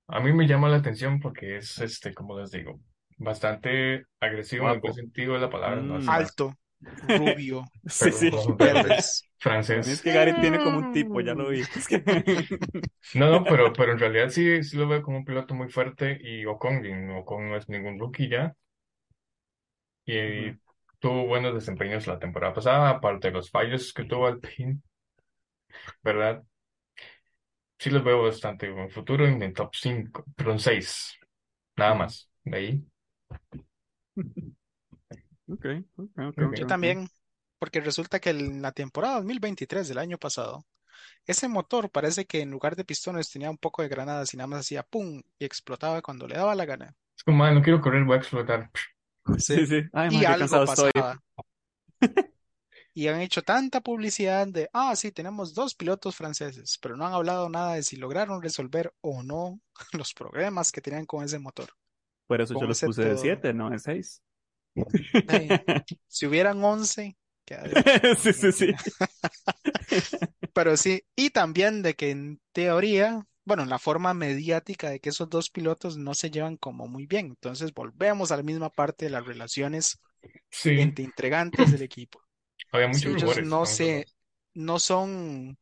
[0.08, 2.80] a mí me llama la atención porque es, este, como les digo,
[3.18, 6.08] bastante agresivo en el buen sentido de la palabra, no Mm.
[6.08, 8.30] Alto, rubio, Sí, sí.
[8.30, 9.24] Pero- pero- verdes.
[9.24, 10.02] Es francés.
[10.02, 11.60] que Gary tiene como un tipo, ya lo vi.
[11.60, 12.02] Es que-
[13.14, 16.18] No, no, pero, pero en realidad sí, sí lo veo como un piloto muy fuerte
[16.20, 18.54] y Ocon, y Ocon no es ningún rookie ya.
[20.06, 20.52] Y
[20.98, 24.80] tuvo buenos desempeños la temporada pasada, aparte de los fallos que tuvo Alpine,
[26.02, 26.44] ¿verdad?
[27.78, 31.16] Sí los veo bastante en el futuro en el top 5, perdón, 6,
[31.76, 32.30] nada más.
[32.44, 32.84] De ahí,
[35.48, 35.64] Ok,
[35.96, 37.08] ok, ok, Yo también,
[37.58, 40.64] porque resulta que en la temporada 2023 del año pasado,
[41.26, 44.48] ese motor parece que en lugar de pistones tenía un poco de granadas y nada
[44.48, 46.96] más hacía pum y explotaba cuando le daba la gana.
[47.16, 48.70] es como, "Ay, no quiero correr, voy a explotar.
[49.38, 49.82] Sí, sí.
[49.92, 50.90] Ay, Y man, algo cansado estoy.
[50.94, 51.20] pasaba.
[52.92, 57.14] Y han hecho tanta publicidad de, ah, sí, tenemos dos pilotos franceses, pero no han
[57.14, 59.60] hablado nada de si lograron resolver o no
[59.92, 61.70] los problemas que tenían con ese motor.
[62.26, 63.20] Por eso yo los puse de todo.
[63.22, 64.22] 7, no de 6.
[66.08, 67.88] Si hubieran 11, quedaría.
[68.18, 68.74] Sí, sí, sí.
[70.52, 75.10] Pero sí, y también de que en teoría, bueno, en la forma mediática de que
[75.10, 77.26] esos dos pilotos no se llevan como muy bien.
[77.26, 80.00] Entonces volvemos a la misma parte de las relaciones
[80.50, 82.22] Sí, entre integrantes del equipo.
[82.72, 83.48] había muchos ellos rumores.
[83.48, 84.06] no se,
[84.54, 85.58] no son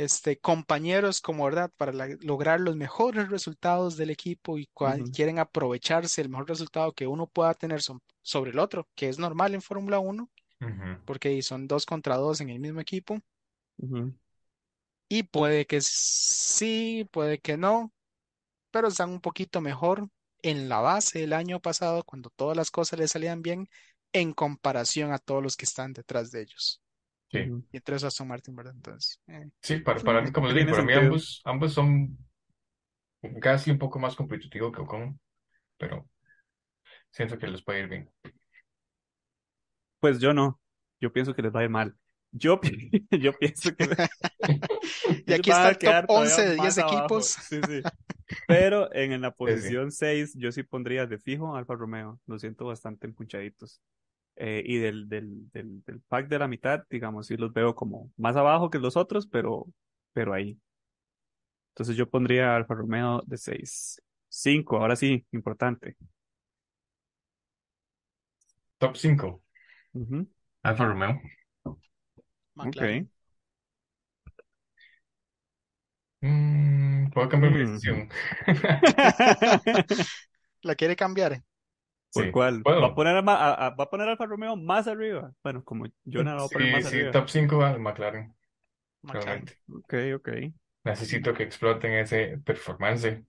[0.00, 4.66] este, compañeros como verdad para la- lograr los mejores resultados del equipo y
[5.12, 9.18] quieren aprovecharse el mejor resultado que uno pueda tener so- sobre el otro, que es
[9.18, 10.30] normal en Fórmula 1,
[10.60, 11.04] Ujú.
[11.04, 13.18] porque son dos contra dos en el mismo equipo.
[15.08, 17.92] Y puede que sí, puede que no,
[18.70, 20.08] pero están un poquito mejor
[20.42, 23.68] en la base del año pasado, cuando todas las cosas les salían bien,
[24.12, 26.80] en comparación a todos los que están detrás de ellos.
[27.30, 27.38] Sí.
[27.70, 28.74] Y entre esos Aston Martin, ¿verdad?
[28.74, 32.18] Entonces, eh, sí, para, para mí, como les digo, para mí ambos, ambos son
[33.40, 35.18] casi un poco más competitivos que Ocon,
[35.78, 36.08] pero
[37.10, 38.10] siento que les puede ir bien.
[40.00, 40.60] Pues yo no.
[41.00, 41.96] Yo pienso que les va a ir mal.
[42.32, 42.60] Yo,
[43.10, 43.88] yo pienso que
[45.26, 46.96] Y aquí está a el top quedar todavía 11 de más 10 abajo.
[46.96, 47.38] equipos.
[47.38, 47.82] Sí, sí.
[48.46, 49.70] Pero en, en la Sí, sí.
[49.70, 52.20] posición 6 yo sí pondría de fijo Alfa Romeo.
[52.26, 53.82] Lo siento bastante empuchaditos.
[54.42, 58.10] Eh, y del, del, del, del pack de la mitad, digamos, sí los veo como
[58.16, 59.66] más abajo que los otros, pero,
[60.14, 60.58] pero ahí.
[61.72, 64.00] Entonces yo pondría Alfa Romeo de 6.
[64.28, 65.96] 5, ahora sí, importante.
[68.78, 69.42] Top 5.
[69.94, 70.26] Ujú,
[70.62, 71.20] Alfa Romeo.
[72.54, 73.08] McLaren.
[76.22, 77.60] Mm, ¿puedo cambiar mi Mm.
[77.60, 78.08] decisión?
[80.62, 81.42] ¿La quiere cambiar?
[82.12, 82.30] ¿Por Sí?
[82.82, 85.32] ¿Va a poner a, Ma- a- a- va a poner Alfa Romeo más arriba?
[85.42, 85.86] Bueno, como
[86.34, 87.10] la va a poner Sí, más sí, arriba.
[87.12, 88.34] top 5 al McLaren,
[89.02, 89.46] McLaren.
[89.46, 89.58] realmente.
[89.72, 90.28] Ok, ok.
[90.84, 93.22] Necesito que exploten ese performance.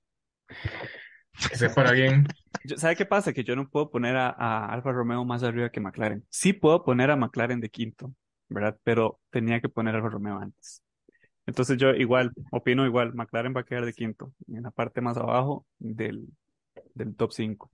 [1.50, 2.28] Que se para bien.
[2.64, 3.34] Yo- ¿Sabe qué pasa?
[3.34, 6.26] Que yo no puedo poner a, a Alfa Romeo más arriba que McLaren.
[6.30, 8.14] Sí puedo poner a McLaren de quinto,
[8.50, 8.78] ¿verdad?
[8.84, 10.84] Pero tenía que poner a Alfa Romeo antes.
[11.48, 15.18] Entonces yo igual, opino igual, McLaren va a quedar de quinto, en la parte más
[15.18, 16.28] abajo del,
[16.94, 17.72] del top 5.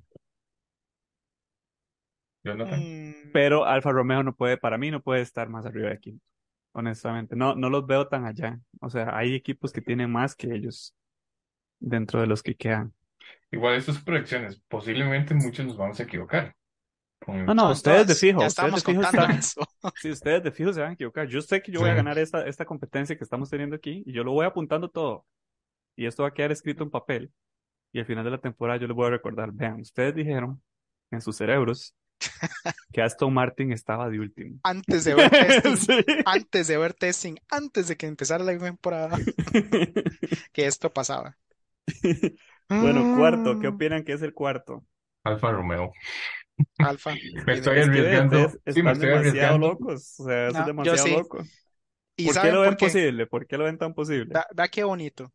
[2.47, 2.79] Jonathan.
[2.79, 6.25] Mm, Pero Alfa Romeo no puede, para mí no puede estar más arriba de quinto,
[6.73, 7.35] honestamente.
[7.35, 8.59] No, no los veo tan allá.
[8.81, 10.95] O sea, hay equipos que tienen más que ellos
[11.79, 12.93] dentro de los que quedan.
[13.51, 14.61] Igual estas son proyecciones.
[14.67, 16.55] Posiblemente muchos nos vamos a equivocar.
[17.25, 19.61] No, no, ustedes de fijo, Ya ustedes de fijo están, eso.
[19.95, 21.27] Sí, ustedes de fijo se van a equivocar.
[21.27, 24.13] Yo sé que yo voy a ganar esta, esta competencia que estamos teniendo aquí y
[24.13, 25.25] yo lo voy apuntando todo.
[25.95, 27.31] Y esto va a quedar escrito en papel.
[27.91, 30.61] Y al final de la temporada yo les voy a recordar, vean, ustedes dijeron
[31.11, 31.95] en sus cerebros
[32.91, 34.59] que Aston Martin estaba de último.
[34.63, 36.03] Antes de ver testing, Sí.
[36.25, 39.23] antes de ver testing, antes de que empezara la temporada,
[40.53, 41.37] que esto pasaba.
[42.79, 44.85] Bueno, cuarto, ¿qué Mm, opinan que es el cuarto?
[45.23, 45.91] Alfa Romeo.
[46.81, 47.21] Alfa.
[47.45, 48.49] Me estoy Es arriesgando.
[48.67, 49.57] Sí, me están estoy demasiado arriesgando.
[49.57, 50.19] locos.
[50.19, 51.09] O sea, No, es demasiado sí.
[51.09, 51.49] loco.
[52.17, 52.85] ¿Y ¿Por qué lo ven por qué?
[52.85, 53.27] posible?
[53.27, 54.43] ¿Por qué lo ven tan posible?
[54.55, 55.31] Vea qué bonito.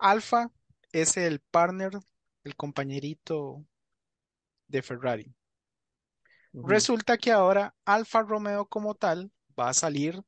[0.00, 0.50] Alfa
[0.92, 1.92] es el partner,
[2.44, 3.64] el compañerito
[4.66, 5.32] de Ferrari.
[6.54, 10.22] Resulta que ahora Alfa Romeo como tal va a salir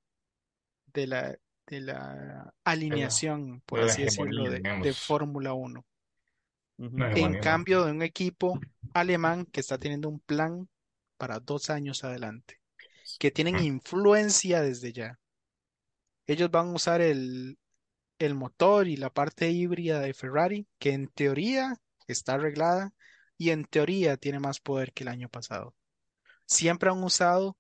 [0.93, 5.85] de la, de la alineación, por de así decirlo, de, Fórmula 1.
[6.79, 6.97] Ujú.
[6.97, 8.59] Una En cambio de un equipo
[8.95, 10.69] alemán que está teniendo un plan
[11.17, 12.61] para dos años adelante,
[13.19, 13.65] que tienen Mm.
[13.65, 15.19] influencia desde ya.
[16.27, 17.59] Ellos van a usar el,
[18.19, 21.77] el motor y la parte híbrida de Ferrari, que en teoría
[22.09, 22.93] está arreglada
[23.39, 25.75] y en teoría tiene más poder que el año pasado.
[26.47, 27.57] Siempre han usado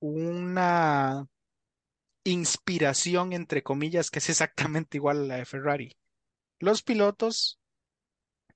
[0.00, 1.26] una
[2.24, 5.96] inspiración, entre comillas, que es exactamente igual a la de Ferrari.
[6.58, 7.60] Los pilotos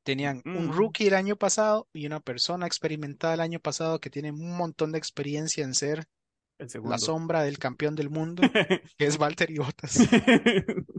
[0.03, 4.33] tenían un rookie el año pasado y una persona experimentada el año pasado que tiene
[4.33, 6.07] un montón de experiencia en ser
[6.83, 8.43] la sombra del campeón del mundo,
[8.99, 9.99] que es Valtteri Bottas.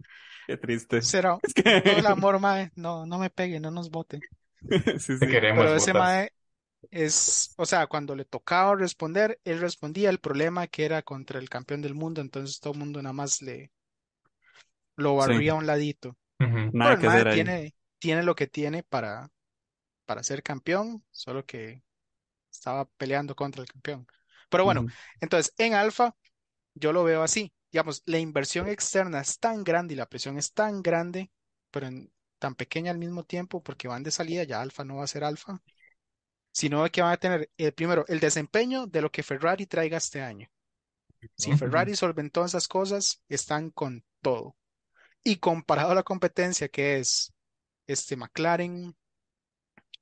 [0.47, 1.01] Qué triste.
[1.01, 2.11] Será Es con todo el que...
[2.13, 4.23] amor, mae, no, no me pegue, no nos vote.
[4.99, 5.27] Sí, Te sí.
[5.27, 6.31] queremos, Pero ese mae
[6.91, 11.49] es, o sea, cuando le tocaba responder, él respondía el problema que era contra el
[11.49, 13.71] campeón del mundo, entonces todo el mundo nada más le
[14.95, 15.31] lo Sí.
[15.31, 16.17] barría a un ladito.
[16.73, 17.45] Nada el que mae hacer ahí.
[17.45, 19.29] tiene, tiene lo que tiene para,
[20.05, 21.83] para ser campeón, solo que
[22.51, 24.07] estaba peleando contra el campeón.
[24.49, 24.85] Pero bueno,
[25.21, 26.15] entonces en Alfa
[26.75, 27.53] yo lo veo así.
[27.71, 31.31] Digamos, la inversión externa es tan grande y la presión es tan grande,
[31.71, 35.05] pero en- tan pequeña al mismo tiempo, porque van de salida, ya Alfa no va
[35.05, 35.61] a ser Alfa,
[36.51, 40.21] sino que van a tener el primero el desempeño de lo que Ferrari traiga este
[40.21, 40.49] año.
[41.35, 41.55] Si.
[41.55, 44.55] Ferrari solventó esas cosas, están con todo.
[45.23, 47.33] Y comparado a la competencia que es
[47.85, 48.95] este McLaren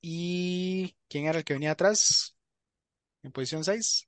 [0.02, 2.36] y ¿quién era el que venía atrás?
[3.22, 4.08] En posición 6.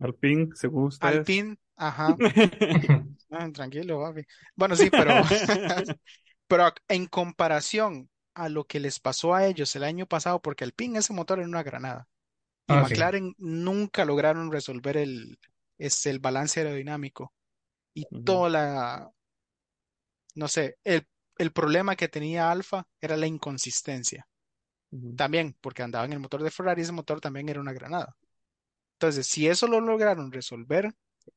[0.00, 1.16] Alpine, según ustedes.
[1.16, 2.16] Alpine, ajá.
[3.32, 4.22] Ah, tranquilo, papi.
[4.56, 5.12] Bueno, sí, pero,
[6.48, 10.98] pero en comparación a lo que les pasó a ellos el año pasado, porque Alpine
[11.00, 12.08] ese motor era una granada
[12.66, 12.96] y Ah, sí.
[13.00, 15.38] McLaren nunca lograron resolver el,
[15.78, 17.34] este, el balance aerodinámico
[17.94, 18.20] y Ujú.
[18.24, 19.12] toda la,
[20.34, 21.06] no sé, el,
[21.38, 24.26] el problema que tenía Alfa era la inconsistencia.
[25.16, 28.16] También, porque andaba en el motor de Ferrari, ese motor también era una granada.
[28.94, 30.92] Entonces, si eso lo lograron resolver,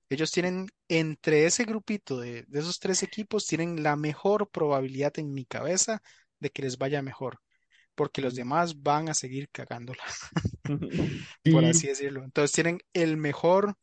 [0.10, 5.34] ellos tienen, entre ese grupito de, de esos tres equipos, tienen la mejor probabilidad en
[5.34, 6.02] mi cabeza
[6.44, 7.40] de que les vaya mejor,
[7.96, 10.04] porque los demás van a seguir cagándola,
[11.50, 12.24] por así decirlo.
[12.24, 13.76] Entonces, tienen el mejor,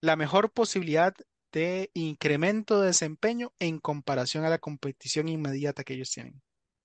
[0.00, 1.14] la mejor posibilidad
[1.52, 6.42] de incremento de desempeño en comparación a la competición inmediata que ellos tienen.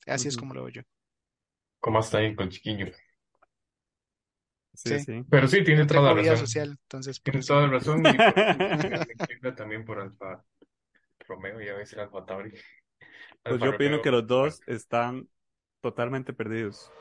[0.07, 0.81] Así es como lo veo yo.
[1.79, 2.87] ¿cómo está ahí con chiquillo?
[4.73, 4.99] Sí, Sí.
[4.99, 5.23] sí.
[5.29, 6.37] Pero sí, tiene toda la razón.
[6.37, 7.53] social, entonces Tiene eso.
[7.53, 8.03] toda la razón.
[8.05, 10.43] Y por también por Alfa
[11.27, 12.53] Romeo y a veces Alfa Tauri.
[13.43, 15.27] Pues yo opino que los dos están
[15.81, 16.91] totalmente perdidos.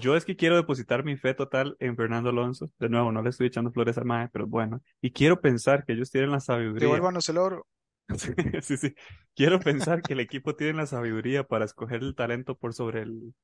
[0.00, 2.70] Yo es que quiero depositar mi fe total en Fernando Alonso.
[2.78, 4.80] De nuevo, no le estoy echando flores al mae, pero bueno.
[5.00, 6.80] Y quiero pensar que ellos tienen la sabiduría.
[6.80, 7.66] Devuélvanos el oro.
[8.62, 8.94] Sí, sí.
[9.34, 13.34] Quiero pensar que el equipo tiene la sabiduría para escoger el talento por sobre el,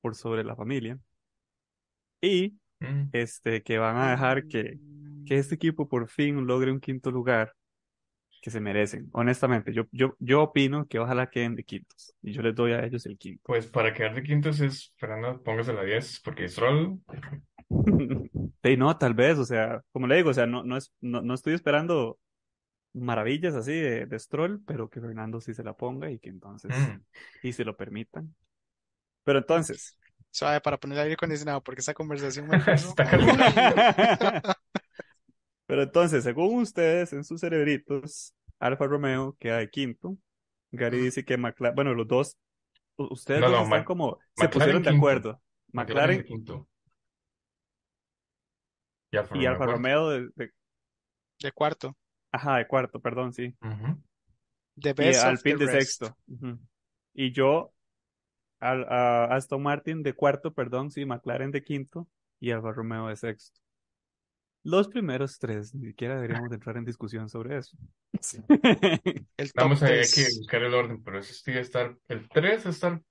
[0.00, 0.98] por sobre la familia.
[2.20, 3.08] Y Mm.
[3.12, 4.78] este, que van a dejar que,
[5.26, 7.52] que este equipo por fin logre un quinto lugar
[8.40, 9.08] que se merecen.
[9.12, 12.14] Honestamente, yo, yo, yo opino que ojalá queden de quintos.
[12.22, 13.42] Y yo les doy a ellos el quinto.
[13.44, 17.00] Pues para quedar de quintos es, Fernando, póngase la 10, porque Stroll,
[18.62, 21.20] Sí, no, tal vez, o sea, como le digo, o sea, no, no es, no,
[21.20, 22.18] no estoy esperando
[22.94, 26.74] maravillas así de, de Stroll, pero que Fernando sí se la ponga y que entonces,
[26.76, 28.34] mm, y se lo permitan.
[29.24, 29.98] Pero entonces,
[30.38, 33.42] Suave para poner aire acondicionado, porque esa conversación me Está caliente.
[35.66, 40.16] pero entonces, según ustedes, en sus cerebritos, Alfa Romeo queda de quinto.
[40.70, 42.36] Gary dice que McLaren, bueno, los dos,
[42.96, 44.96] ustedes No, dos no, están como, se McLaren pusieron de quinto.
[44.98, 45.42] acuerdo.
[45.72, 46.68] McLaren McLaren de quinto.
[49.10, 49.66] Y Alfa y.
[49.66, 50.52] Romeo de, de-
[51.40, 51.96] de cuarto.
[52.32, 53.54] ajá, de cuarto, perdón, sí.
[53.62, 54.02] Ujú.
[54.80, 55.88] The Y best of Alpine the de rest.
[56.02, 56.16] sexto.
[57.14, 57.72] Y yo,
[58.60, 62.08] al, a Aston Martin de cuarto, perdón, sí, McLaren de quinto
[62.40, 63.60] y Alfa Romeo de sexto.
[64.64, 67.76] Los primeros tres, ni siquiera deberíamos de entrar en discusión sobre eso.
[69.36, 72.68] El Vamos a que buscar el orden, pero eso sí a estar, el 3 va
[72.68, 73.02] a estar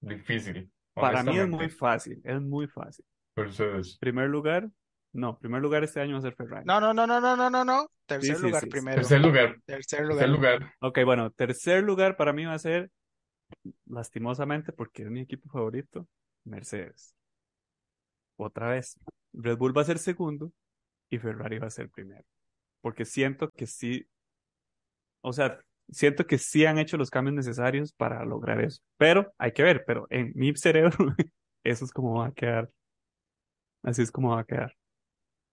[0.00, 3.04] difícil, Para mí es muy fácil, es muy fácil.
[3.36, 3.98] Ustedes.
[3.98, 4.70] Primer lugar,
[5.12, 6.64] no, primer lugar este año va a ser Ferrari.
[6.66, 7.90] No, no, no, no, no, no, no, no.
[8.06, 8.70] Tercer sí, lugar sí, sí.
[8.70, 8.96] primero.
[8.96, 10.28] Tercer lugar, Tercer tercer lugar.
[10.60, 10.74] lugar.
[10.80, 12.90] Ok, bueno, tercer lugar para mí va a ser,
[13.86, 16.06] lastimosamente, porque es mi equipo favorito,
[16.44, 17.14] Mercedes.
[18.36, 18.98] Otra vez,
[19.32, 20.52] Red Bull va a ser segundo
[21.10, 22.24] y Ferrari va a ser primero.
[22.80, 24.06] Porque siento que sí,
[25.20, 25.60] o sea,
[25.90, 28.80] siento que sí han hecho los cambios necesarios para lograr eso.
[28.96, 30.96] Pero hay que ver, pero en mi cerebro,
[31.64, 32.70] eso es como va a quedar.
[33.82, 34.74] Así es como va a quedar.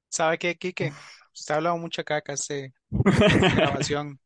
[0.09, 0.93] ¿Sabe qué, Quique?
[1.33, 2.55] Usted ha hablado mucha caca esta
[3.55, 4.19] grabación,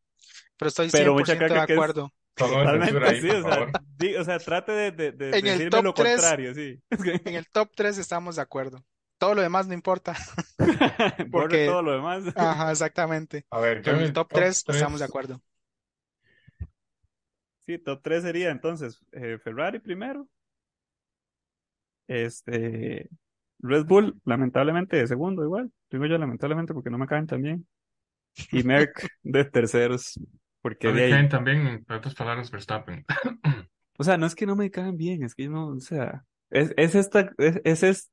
[0.58, 2.12] pero estoy 100% Pero mucha caca de acuerdo.
[2.36, 3.72] Totalmente ahí, sí, o sea, favor.
[3.98, 6.82] di- o sea, trate de, de, de En el decirme top lo tres- contrario, sí.
[7.26, 8.84] En el top 3 estamos de acuerdo.
[9.18, 10.16] Todo lo demás no importa.
[11.32, 12.24] Porque- todo lo demás.
[12.36, 13.46] Ajá, exactamente.
[13.50, 15.42] A ver, yo Pero en el top 3 tres- estamos de acuerdo.
[17.66, 20.28] Sí, top 3 sería entonces eh, Ferrari primero.
[22.08, 23.10] Este
[23.60, 25.72] Red Bull, lamentablemente, de segundo igual.
[25.90, 27.66] Digo yo lamentablemente porque no me caen tan bien.
[28.52, 30.20] Y Merck de terceros.
[30.66, 31.12] Porque No de ahí.
[31.12, 33.06] caen también, en otras palabras, Verstappen.
[34.00, 36.74] O sea, no es que no me caen bien, es que no, o sea, es,
[36.76, 38.12] es esta, es, es, es-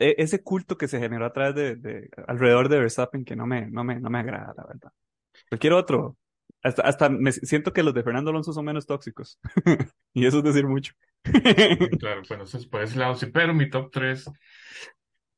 [0.00, 3.46] e- ese culto que se generó a través de, de- alrededor de Verstappen que no
[3.46, 4.90] me, no me, no me agrada, la verdad.
[5.50, 6.16] Cualquier otro.
[6.64, 9.38] Hasta, hasta me siento que los de Fernando Alonso son menos tóxicos.
[10.14, 10.94] Y eso es decir mucho.
[12.00, 14.24] Claro, bueno, eso es por ese lado sí, pero mi top 3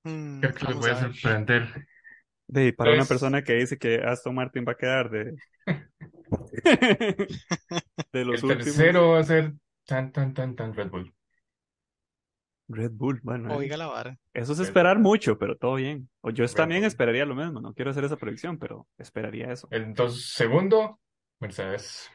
[0.05, 1.87] Mm, creo que les voy a a sorprender.
[2.49, 5.35] De, para una Pues- persona que dice que Aston Martin va a quedar de,
[8.13, 8.65] de los El últimos.
[8.65, 9.55] tercero va a ser
[9.87, 11.15] tan, tan, tan, tan Red Bull.
[12.69, 14.17] Red Bull, bueno, eh, Oiga la vara.
[14.33, 16.09] eso es Red esperar mucho, pero todo bien.
[16.21, 16.89] O yo Red también Bull.
[16.89, 19.67] esperaría lo mismo, no quiero hacer esa predicción, pero esperaría eso.
[19.71, 21.01] Entonces, segundo,
[21.41, 22.09] Mercedes.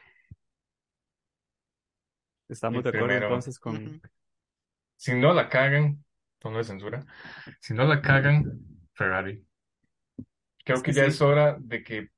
[2.48, 4.00] Estamos Y de acuerdo primero- entonces con...
[4.96, 6.02] Si no la cagan,
[6.38, 7.04] tono de censura.
[7.60, 8.60] Si no la cagan,
[8.94, 9.44] Ferrari.
[10.64, 11.10] Creo Es que que ya sí.
[11.10, 12.10] es hora de que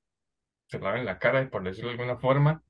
[0.69, 2.63] se laven la cara, por decirlo de alguna forma,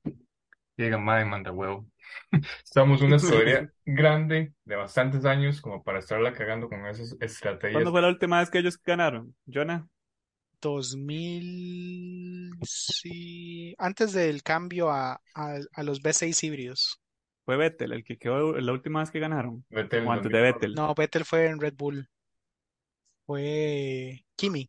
[0.77, 1.87] y digan, madre, manda huevo.
[2.65, 7.75] Estamos en una escudería grande de bastantes años como para estarla cagando con esas estrategias.
[7.75, 9.35] ¿Cuándo fue la última vez que ellos ganaron?
[9.47, 9.89] Jonah,
[10.61, 17.01] 2000, sí, antes del cambio a, a, a los B6 híbridos.
[17.45, 19.65] fue Vettel, el que quedó la última vez que ganaron.
[19.71, 20.41] Vettel O antes de 2004.
[20.41, 20.75] Vettel.
[20.75, 22.09] No, Vettel fue en Red Bull.
[23.27, 24.69] Fue Kimi.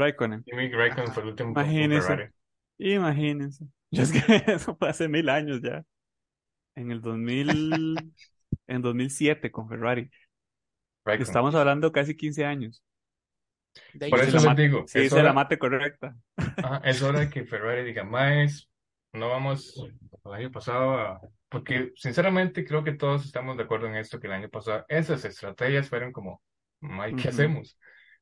[0.00, 0.44] Raikkonen.
[0.44, 2.06] Kimi Raikkonen fue el último con Imagínese.
[2.06, 2.30] Ferrari.
[2.78, 3.66] Imagínense.
[3.90, 4.20] Yo es que
[4.52, 5.84] eso fue hace mil años ya.
[6.76, 8.14] En el 2000,
[8.66, 10.10] en 2007 con Ferrari.
[11.04, 11.22] Raikkonen.
[11.28, 12.82] Estamos hablando casi 15 años.
[14.08, 16.16] Por se eso les digo, Sí, es hice la hora, mate correcta.
[16.60, 18.68] ajá, es hora de que Ferrari diga, más,
[19.12, 19.74] no vamos
[20.24, 21.20] el año pasado a...
[21.48, 25.24] Porque sinceramente creo que todos estamos de acuerdo en esto, que el año pasado esas
[25.24, 26.42] estrategias fueron como,
[26.80, 27.28] "Mae, ¿qué Ujú.
[27.28, 27.78] hacemos?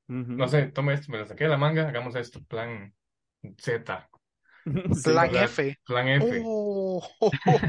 [0.08, 2.94] No sé, toma esto, me lo saqué de la manga, hagamos esto, plan
[3.58, 4.10] Z.
[5.04, 5.34] Plan.
[5.34, 5.78] F.
[5.86, 7.60] plan F, Oh, oh, oh,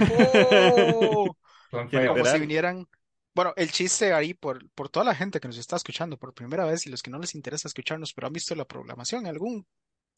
[1.16, 1.38] oh.
[1.70, 2.14] plan feo.
[2.14, 2.88] Como si vinieran
[3.36, 6.66] Bueno, el chiste ahí por, por toda la gente que nos está escuchando por primera
[6.66, 9.66] vez y los que no les interesa escucharnos, pero han visto la programación, algún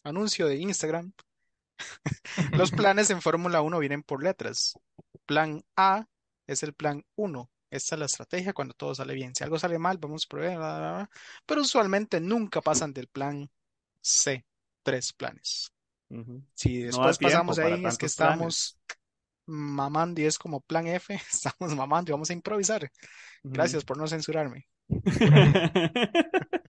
[0.04, 1.14] anuncio de Instagram,
[2.54, 4.74] los planes en Fórmula Uno vienen por letras.
[5.26, 6.06] Plan A
[6.48, 7.50] es el plan uno.
[7.72, 9.34] Esta es la estrategia cuando todo sale bien.
[9.36, 11.10] Si algo sale mal, vamos a probar, bla, bla, bla.
[11.46, 13.50] pero usualmente nunca pasan del plan
[14.02, 14.46] C,
[14.84, 15.72] tres planes.
[16.54, 18.12] Si No después pasamos ahí, es que planes.
[18.12, 18.80] estamos
[19.48, 22.92] mamando y es como plan F, estamos mamando y vamos a improvisar.
[23.52, 24.68] Gracias por no censurarme.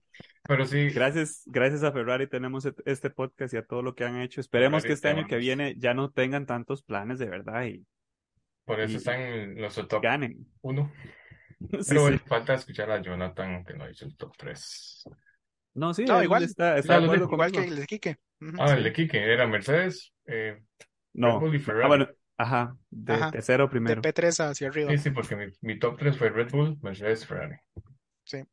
[0.45, 4.19] Pero sí, Gracias, gracias a Ferrari tenemos este podcast y a todo lo que han
[4.21, 4.41] hecho.
[4.41, 7.65] Esperemos Ferrari, que este te año que viene ya no tengan tantos planes de verdad
[7.65, 7.85] y
[8.65, 10.45] por eso están en nuestro top ganen.
[10.61, 10.91] 1.
[11.59, 12.23] Sí, Pero bueno, sí.
[12.27, 15.03] falta escuchar a Jonathan, que no hizo el top 3.
[15.75, 16.43] No, sí, No, igual.
[16.43, 18.17] está, está de Igual que el de Quique.
[18.59, 18.73] Ah, sí.
[18.75, 20.65] el de Kike era Mercedes, eh, Red
[21.13, 21.39] No.
[21.39, 21.87] Bull y Ah, Ferrari.
[21.87, 22.07] bueno,
[22.37, 23.31] ajá, de Ajá.
[23.31, 24.01] tercero De primero.
[24.01, 24.91] P3 hacia arriba.
[24.91, 27.55] Sí, sí, porque mi, mi top 3 fue Red Bull, Mercedes, Ferrari.
[28.25, 28.43] Sí.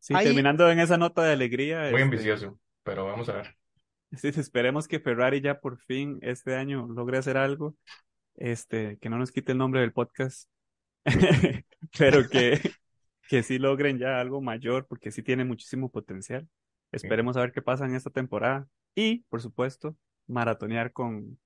[0.00, 3.56] Sí, Ahí- terminando en esa nota de alegría, Muy este, ambicioso, pero vamos a ver.
[4.12, 7.76] sí, esperemos que Ferrari ya por fin este año logre hacer algo,
[8.40, 10.50] este, que no nos quite el nombre del podcast,
[11.98, 12.58] pero que,
[13.28, 16.48] que sí logren ya algo mayor, porque sí tiene muchísimo potencial.
[16.90, 18.66] Esperemos a ver qué pasa en esta temporada.
[18.96, 21.38] Y, por supuesto, maratonear con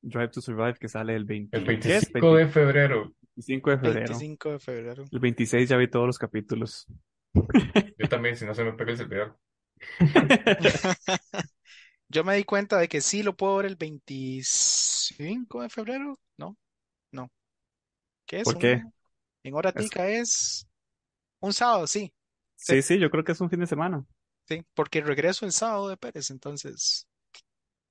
[0.00, 2.12] Drive to Survive, que sale el 20, El ¿qué es?
[2.12, 4.06] 25 de febrero, 25 de febrero.
[4.06, 5.04] 25 de febrero.
[5.10, 6.86] El 26 ya vi todos los capítulos.
[7.34, 9.36] yo también, si no se me pega el servidor.
[12.08, 16.18] Yo me di cuenta de que sí lo puedo ver el 25 de febrero.
[17.16, 17.30] No.
[18.26, 18.46] ¿Qué es?
[18.46, 18.82] ¿Por qué?
[18.82, 18.92] Un-
[19.44, 20.66] En hora Es- tica es
[21.40, 22.12] un sábado, sí,
[22.56, 24.04] Sí, sí, yo creo que es un fin de semana.
[24.48, 27.06] sí, porque regreso el sábado de Pérez, entonces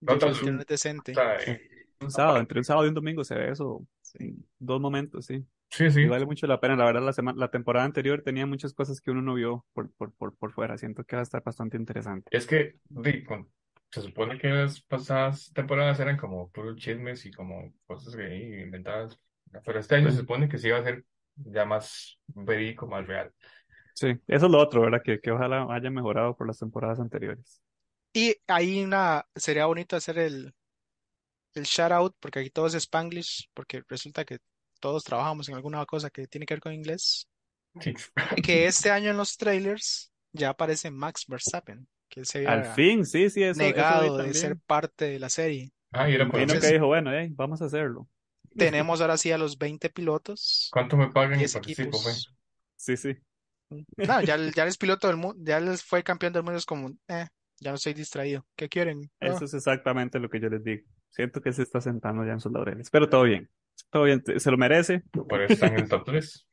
[0.01, 1.13] No internet decente.
[1.13, 1.61] O sea, eh,
[2.01, 3.86] Un sábado, entre un sábado y un domingo se ve eso
[4.19, 5.45] en dos momentos, sí.
[5.69, 6.07] sí, sí.
[6.07, 6.76] Vale mucho la pena.
[6.76, 9.91] La verdad, la semana, la temporada anterior tenía muchas cosas que uno no vio por,
[9.93, 10.78] por, por, por fuera.
[10.78, 12.32] Siento que va a estar bastante interesante.
[12.39, 13.49] Es que di, con-
[13.96, 18.62] se supone que las pasadas temporadas eran como puros chismes y como cosas que ahí
[18.64, 19.20] inventadas.
[19.66, 20.12] Pero este año Sí.
[20.12, 23.34] se supone que sí va a ser ya más verídico, más real.
[23.93, 25.02] Sí, eso es lo otro, ¿verdad?
[25.04, 27.62] Que, que ojalá haya mejorado por las temporadas anteriores.
[28.14, 30.54] Y ahí una, sería bonito hacer el,
[31.56, 34.39] el shout out, porque aquí todo es Spanglish, porque resulta que
[34.80, 37.28] todos trabajamos en alguna cosa que tiene que ver con inglés.
[37.82, 37.93] Sí.
[38.43, 42.74] Que este año en los trailers ya aparece Max Verstappen, que él se Al había
[42.74, 44.34] fin, sí, sí, eso, eso negado de también.
[44.34, 45.72] ser parte de la serie.
[45.91, 48.08] Ah, y era por Entonces- que dijo, bueno, hey, vamos a hacerlo.
[48.56, 51.89] Tenemos ahora sí a los 20 pilotos, ¿Cuánto me pagan y 10 participo?
[51.89, 52.34] equipos.
[52.78, 53.16] Sí, sí.
[53.97, 56.89] No, ya, ya eres piloto del mundo, ya les fue campeón del mundo, es como,
[57.08, 57.28] eh,
[57.60, 58.45] ya no estoy distraído.
[58.56, 59.10] ¿Qué quieren?
[59.20, 60.84] Ah, Eso es exactamente lo que yo les digo.
[61.10, 62.89] Siento que se está sentando ya en sus laureles.
[62.89, 63.49] Pero todo bien.
[63.89, 64.24] Todo bien.
[64.38, 65.01] Se lo merece.
[65.12, 66.45] Por eso está en el top 3.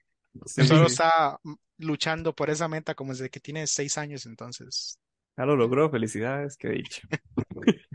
[0.47, 1.39] Sí, solo está
[1.79, 4.99] luchando por esa meta como desde que tiene 6 años, entonces.
[5.37, 5.91] Ya lo logró.
[5.91, 6.57] Felicidades.
[6.57, 7.03] Qué dicho.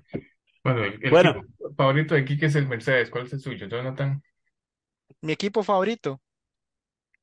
[0.64, 1.34] Bueno, el, el Bueno.
[1.34, 1.42] equipo
[1.76, 3.10] favorito de Kike es el Mercedes.
[3.10, 4.22] ¿Cuál es el suyo, Jonathan?
[5.22, 6.20] Mi equipo favorito.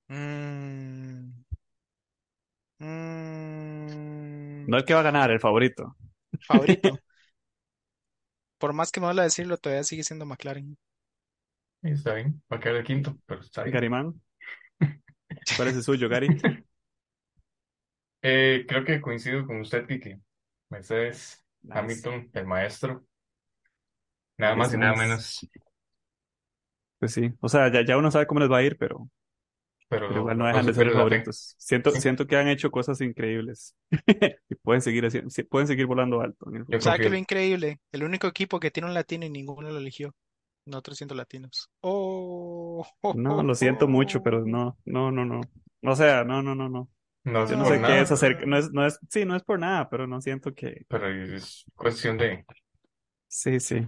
[0.08, 1.44] Mm,
[2.80, 5.96] mm, No el que va a ganar, el favorito.
[6.46, 7.00] favorito.
[8.58, 10.76] Por más que me duele decirlo, todavía sigue siendo McLaren.
[11.82, 13.84] Está bien, va a quedar el quinto, pero está bien.
[13.84, 14.20] Garimán.
[15.52, 16.36] ¿Cuál es el suyo, Gary?
[18.24, 20.20] Eh, creo que coincido con usted, Kike.
[20.70, 21.78] Mercedes, Nice.
[21.78, 23.06] Hamilton, el maestro.
[24.38, 25.40] Nada más y nada menos.
[26.98, 27.32] Pues sí.
[27.40, 29.08] O sea, ya, ya uno sabe cómo les va a ir, pero,
[29.88, 31.54] Pero, pero igual no no dejan de ser los favoritos.
[31.58, 32.00] Siento, Sí.
[32.00, 33.76] siento que han hecho cosas increíbles.
[34.50, 36.80] Y pueden seguir haciendo, sí, pueden seguir volando alto en el Yo futuro.
[36.80, 37.18] ¿Sabes qué es lo confío.
[37.18, 37.80] increíble?
[37.92, 40.14] El único equipo que tiene un latino y ninguno lo eligió.
[40.66, 41.70] Nosotros siendo latinos.
[41.82, 45.40] Oh, No, lo siento mucho, pero no, no, no, no.
[45.82, 46.88] O sea, no, no, no, no.
[47.24, 49.42] No Yo no por sé qué es hacer, no es, no es, sí, no es
[49.42, 52.44] por nada, pero no siento que, pero es cuestión de,
[53.26, 53.86] sí, sí.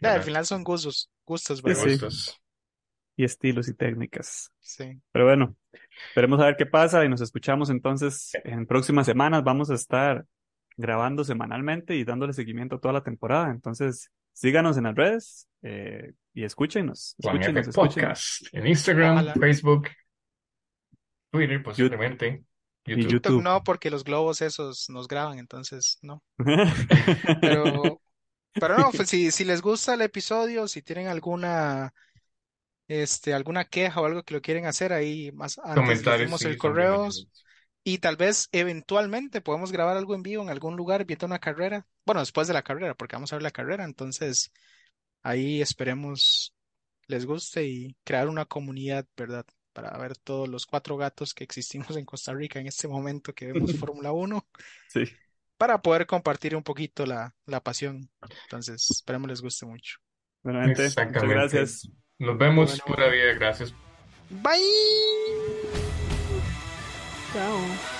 [0.00, 1.82] Ya, al de final son gustos, gustos, ¿verdad?
[1.82, 1.90] sí.
[1.90, 2.42] gustos.
[3.16, 4.52] Y estilos y técnicas.
[4.60, 5.00] Sí.
[5.10, 5.56] Pero bueno,
[6.08, 9.42] esperemos a ver qué pasa y nos escuchamos entonces en próximas semanas.
[9.42, 10.24] Vamos a estar
[10.76, 13.50] grabando semanalmente y dándole seguimiento a toda la temporada.
[13.50, 17.74] Entonces, síganos en las redes eh, y escúchenos, escúchenos, escúchenos.
[17.74, 19.34] Podcast en Instagram, Ojalá.
[19.34, 19.88] Facebook,
[21.30, 22.44] Twitter, posiblemente,
[22.84, 23.08] YouTube.
[23.08, 23.42] TikTok YouTube.
[23.42, 26.22] no, porque los globos esos nos graban, entonces no.
[27.40, 28.02] Pero,
[28.58, 31.94] pero no, pues si, si les gusta el episodio, si tienen alguna,
[32.88, 36.42] este, alguna queja o algo que lo quieren hacer ahí más antes les Comentarios, dimos
[36.42, 37.28] sí, el son correo bienvenidos.
[37.84, 41.86] y tal vez eventualmente podemos grabar algo en vivo en algún lugar viendo una carrera.
[42.06, 44.52] Bueno, después de la carrera, porque vamos a ver la carrera, entonces
[45.22, 46.54] ahí esperemos
[47.08, 49.46] les guste y crear una comunidad, ¿verdad?
[49.80, 53.52] para ver todos los cuatro gatos que existimos en Costa Rica en este momento que
[53.52, 54.44] vemos Fórmula 1.
[55.56, 58.10] Para poder compartir un poquito la, la pasión.
[58.44, 59.98] Entonces, esperemos les guste mucho.
[60.42, 61.88] Bueno, gracias.
[62.18, 63.34] Nos vemos bueno, pura.
[63.34, 63.72] Gracias.
[64.30, 64.58] Bye.
[67.32, 67.97] Chao.